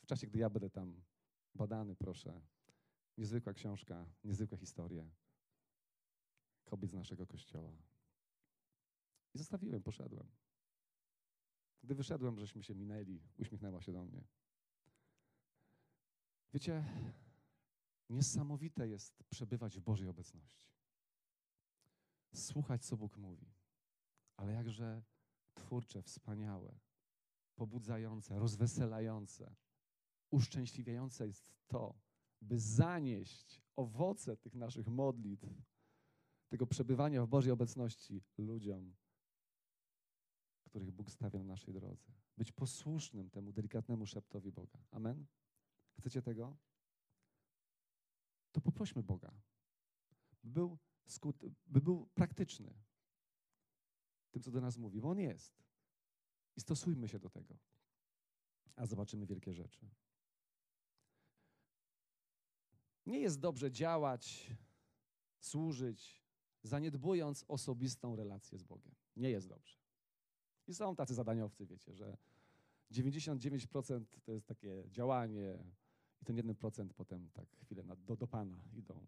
w 0.02 0.07
czasie, 0.07 0.26
gdy 0.26 0.38
ja 0.38 0.50
będę 0.50 0.70
tam 0.70 1.02
badany, 1.54 1.96
proszę, 1.96 2.40
niezwykła 3.18 3.52
książka, 3.52 4.07
niezwykłe 4.24 4.59
historie 4.59 5.11
kobiet 6.64 6.90
z 6.90 6.94
naszego 6.94 7.26
kościoła. 7.26 7.72
I 9.35 9.38
zostawiłem, 9.38 9.83
poszedłem. 9.83 10.26
Gdy 11.85 11.94
wyszedłem, 11.94 12.38
żeśmy 12.38 12.62
się 12.62 12.75
minęli, 12.75 13.20
uśmiechnęła 13.37 13.81
się 13.81 13.92
do 13.92 14.05
mnie. 14.05 14.25
Wiecie, 16.53 16.85
niesamowite 18.11 18.88
jest 18.88 19.25
przebywać 19.25 19.79
w 19.79 19.81
Bożej 19.81 20.09
obecności. 20.09 20.68
Słuchać, 22.35 22.85
co 22.85 22.97
Bóg 22.97 23.16
mówi, 23.16 23.47
ale 24.37 24.53
jakże 24.53 25.03
twórcze, 25.55 26.03
wspaniałe, 26.03 26.79
pobudzające, 27.55 28.38
rozweselające, 28.38 29.55
uszczęśliwiające 30.31 31.27
jest 31.27 31.53
to, 31.66 31.99
by 32.40 32.61
zanieść 32.61 33.62
owoce 33.77 34.37
tych 34.37 34.55
naszych 34.55 34.88
modlitw, 34.88 35.49
tego 36.49 36.66
przebywania 36.66 37.23
w 37.23 37.29
Bożej 37.29 37.53
obecności 37.53 38.23
ludziom, 38.38 38.94
których 40.74 40.90
Bóg 40.90 41.10
stawia 41.10 41.38
na 41.38 41.44
naszej 41.44 41.74
drodze. 41.74 42.12
Być 42.37 42.52
posłusznym 42.52 43.30
temu 43.30 43.52
delikatnemu 43.52 44.06
szeptowi 44.06 44.52
Boga. 44.52 44.78
Amen? 44.90 45.26
Chcecie 45.98 46.22
tego? 46.22 46.56
To 48.52 48.60
poprośmy 48.60 49.02
Boga, 49.02 49.32
by 50.42 50.50
był, 50.50 50.78
skut, 51.06 51.44
by 51.66 51.80
był 51.80 52.06
praktyczny 52.06 52.74
tym, 54.30 54.42
co 54.42 54.50
do 54.50 54.60
nas 54.60 54.78
mówi, 54.78 55.00
bo 55.00 55.10
On 55.10 55.18
jest. 55.18 55.64
I 56.56 56.60
stosujmy 56.60 57.08
się 57.08 57.18
do 57.18 57.30
tego, 57.30 57.58
a 58.76 58.87
zobaczymy 58.87 59.26
wielkie 59.26 59.54
rzeczy. 59.54 59.90
Nie 63.06 63.20
jest 63.20 63.40
dobrze 63.40 63.72
działać, 63.72 64.50
służyć, 65.40 66.24
zaniedbując 66.62 67.44
osobistą 67.48 68.16
relację 68.16 68.58
z 68.58 68.62
Bogiem. 68.62 68.94
Nie 69.16 69.30
jest 69.30 69.48
dobrze. 69.48 69.84
I 70.66 70.74
są 70.74 70.96
tacy 70.96 71.14
zadaniowcy, 71.14 71.66
wiecie, 71.66 71.94
że 71.94 72.16
99% 72.92 74.05
to 74.24 74.33
jest 74.33 74.46
takie 74.46 74.85
działanie 74.90 75.59
I 76.22 76.24
ten 76.24 76.37
jeden 76.37 76.55
procent 76.55 76.94
potem 76.94 77.31
tak 77.31 77.57
chwilę 77.57 77.83
na, 77.83 77.96
do, 77.96 78.16
do 78.16 78.27
Pana 78.27 78.64
idą, 78.72 79.07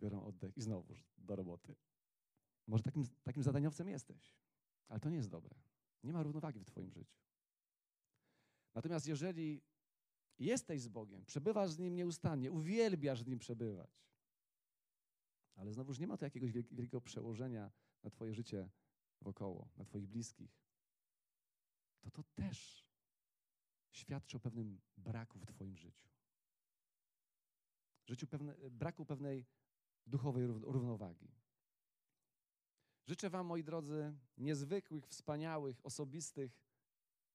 biorą 0.00 0.24
oddech 0.24 0.56
i 0.56 0.62
znowu 0.62 0.94
do 1.18 1.36
roboty. 1.36 1.74
Może 2.66 2.82
takim, 2.82 3.04
takim 3.22 3.42
zadaniowcem 3.42 3.88
jesteś, 3.88 4.36
ale 4.88 5.00
to 5.00 5.10
nie 5.10 5.16
jest 5.16 5.28
dobre. 5.28 5.54
Nie 6.02 6.12
ma 6.12 6.22
równowagi 6.22 6.60
w 6.60 6.64
Twoim 6.64 6.90
życiu. 6.90 7.18
Natomiast 8.74 9.06
jeżeli 9.06 9.62
jesteś 10.38 10.82
z 10.82 10.88
Bogiem, 10.88 11.24
przebywasz 11.24 11.70
z 11.70 11.78
Nim 11.78 11.94
nieustannie, 11.94 12.52
uwielbiasz 12.52 13.22
z 13.22 13.26
Nim 13.26 13.38
przebywać, 13.38 14.04
ale 15.54 15.72
znowuż 15.72 15.98
nie 15.98 16.06
ma 16.06 16.16
to 16.16 16.24
jakiegoś 16.24 16.52
wielkiego 16.52 17.00
przełożenia 17.00 17.70
na 18.02 18.10
Twoje 18.10 18.34
życie 18.34 18.70
wokoło, 19.20 19.68
na 19.76 19.84
Twoich 19.84 20.06
bliskich, 20.06 20.63
to 22.04 22.10
to 22.10 22.22
też 22.22 22.86
świadczy 23.90 24.36
o 24.36 24.40
pewnym 24.40 24.80
braku 24.96 25.38
w 25.38 25.46
Twoim 25.46 25.76
życiu. 25.76 26.08
Życiu 28.06 28.26
pewne, 28.26 28.54
braku 28.70 29.06
pewnej 29.06 29.46
duchowej 30.06 30.46
równowagi. 30.46 31.32
Życzę 33.06 33.30
Wam, 33.30 33.46
moi 33.46 33.64
drodzy, 33.64 34.14
niezwykłych, 34.38 35.06
wspaniałych, 35.06 35.86
osobistych 35.86 36.60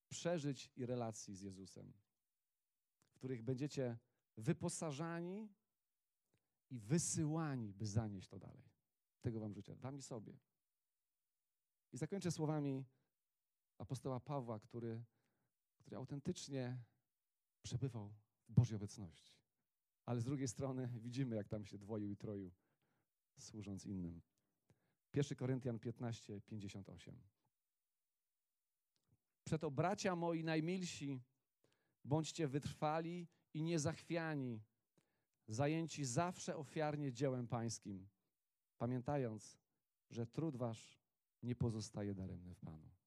przeżyć 0.09 0.71
i 0.75 0.85
relacji 0.85 1.35
z 1.35 1.41
Jezusem, 1.41 1.93
w 3.09 3.13
których 3.13 3.41
będziecie 3.43 3.97
wyposażani 4.37 5.49
i 6.69 6.79
wysyłani, 6.79 7.73
by 7.73 7.85
zanieść 7.85 8.27
to 8.27 8.39
dalej. 8.39 8.69
Tego 9.21 9.39
Wam 9.39 9.53
życzę, 9.53 9.75
Wam 9.75 9.97
i 9.97 10.01
sobie. 10.01 10.37
I 11.91 11.97
zakończę 11.97 12.31
słowami 12.31 12.85
apostoła 13.79 14.19
Pawła, 14.19 14.59
który, 14.59 15.03
który 15.77 15.97
autentycznie 15.97 16.77
przebywał 17.61 18.13
w 18.49 18.53
Bożej 18.53 18.75
obecności. 18.75 19.33
Ale 20.05 20.21
z 20.21 20.23
drugiej 20.23 20.47
strony 20.47 20.89
widzimy, 20.95 21.35
jak 21.35 21.47
tam 21.47 21.65
się 21.65 21.77
dwoił 21.77 22.11
i 22.11 22.17
troił, 22.17 22.51
służąc 23.39 23.85
innym. 23.85 24.21
1 25.13 25.37
Koryntian 25.37 25.79
15, 25.79 26.41
58. 26.41 27.21
Przeto 29.43 29.71
bracia 29.71 30.15
moi 30.15 30.43
najmilsi, 30.43 31.21
bądźcie 32.05 32.47
wytrwali 32.47 33.27
i 33.53 33.63
niezachwiani, 33.63 34.61
zajęci 35.47 36.05
zawsze 36.05 36.57
ofiarnie 36.57 37.13
dziełem 37.13 37.47
pańskim, 37.47 38.07
pamiętając, 38.77 39.57
że 40.09 40.27
trud 40.27 40.55
wasz 40.55 40.99
nie 41.43 41.55
pozostaje 41.55 42.13
daremny 42.15 42.55
w 42.55 42.59
Panu. 42.59 42.98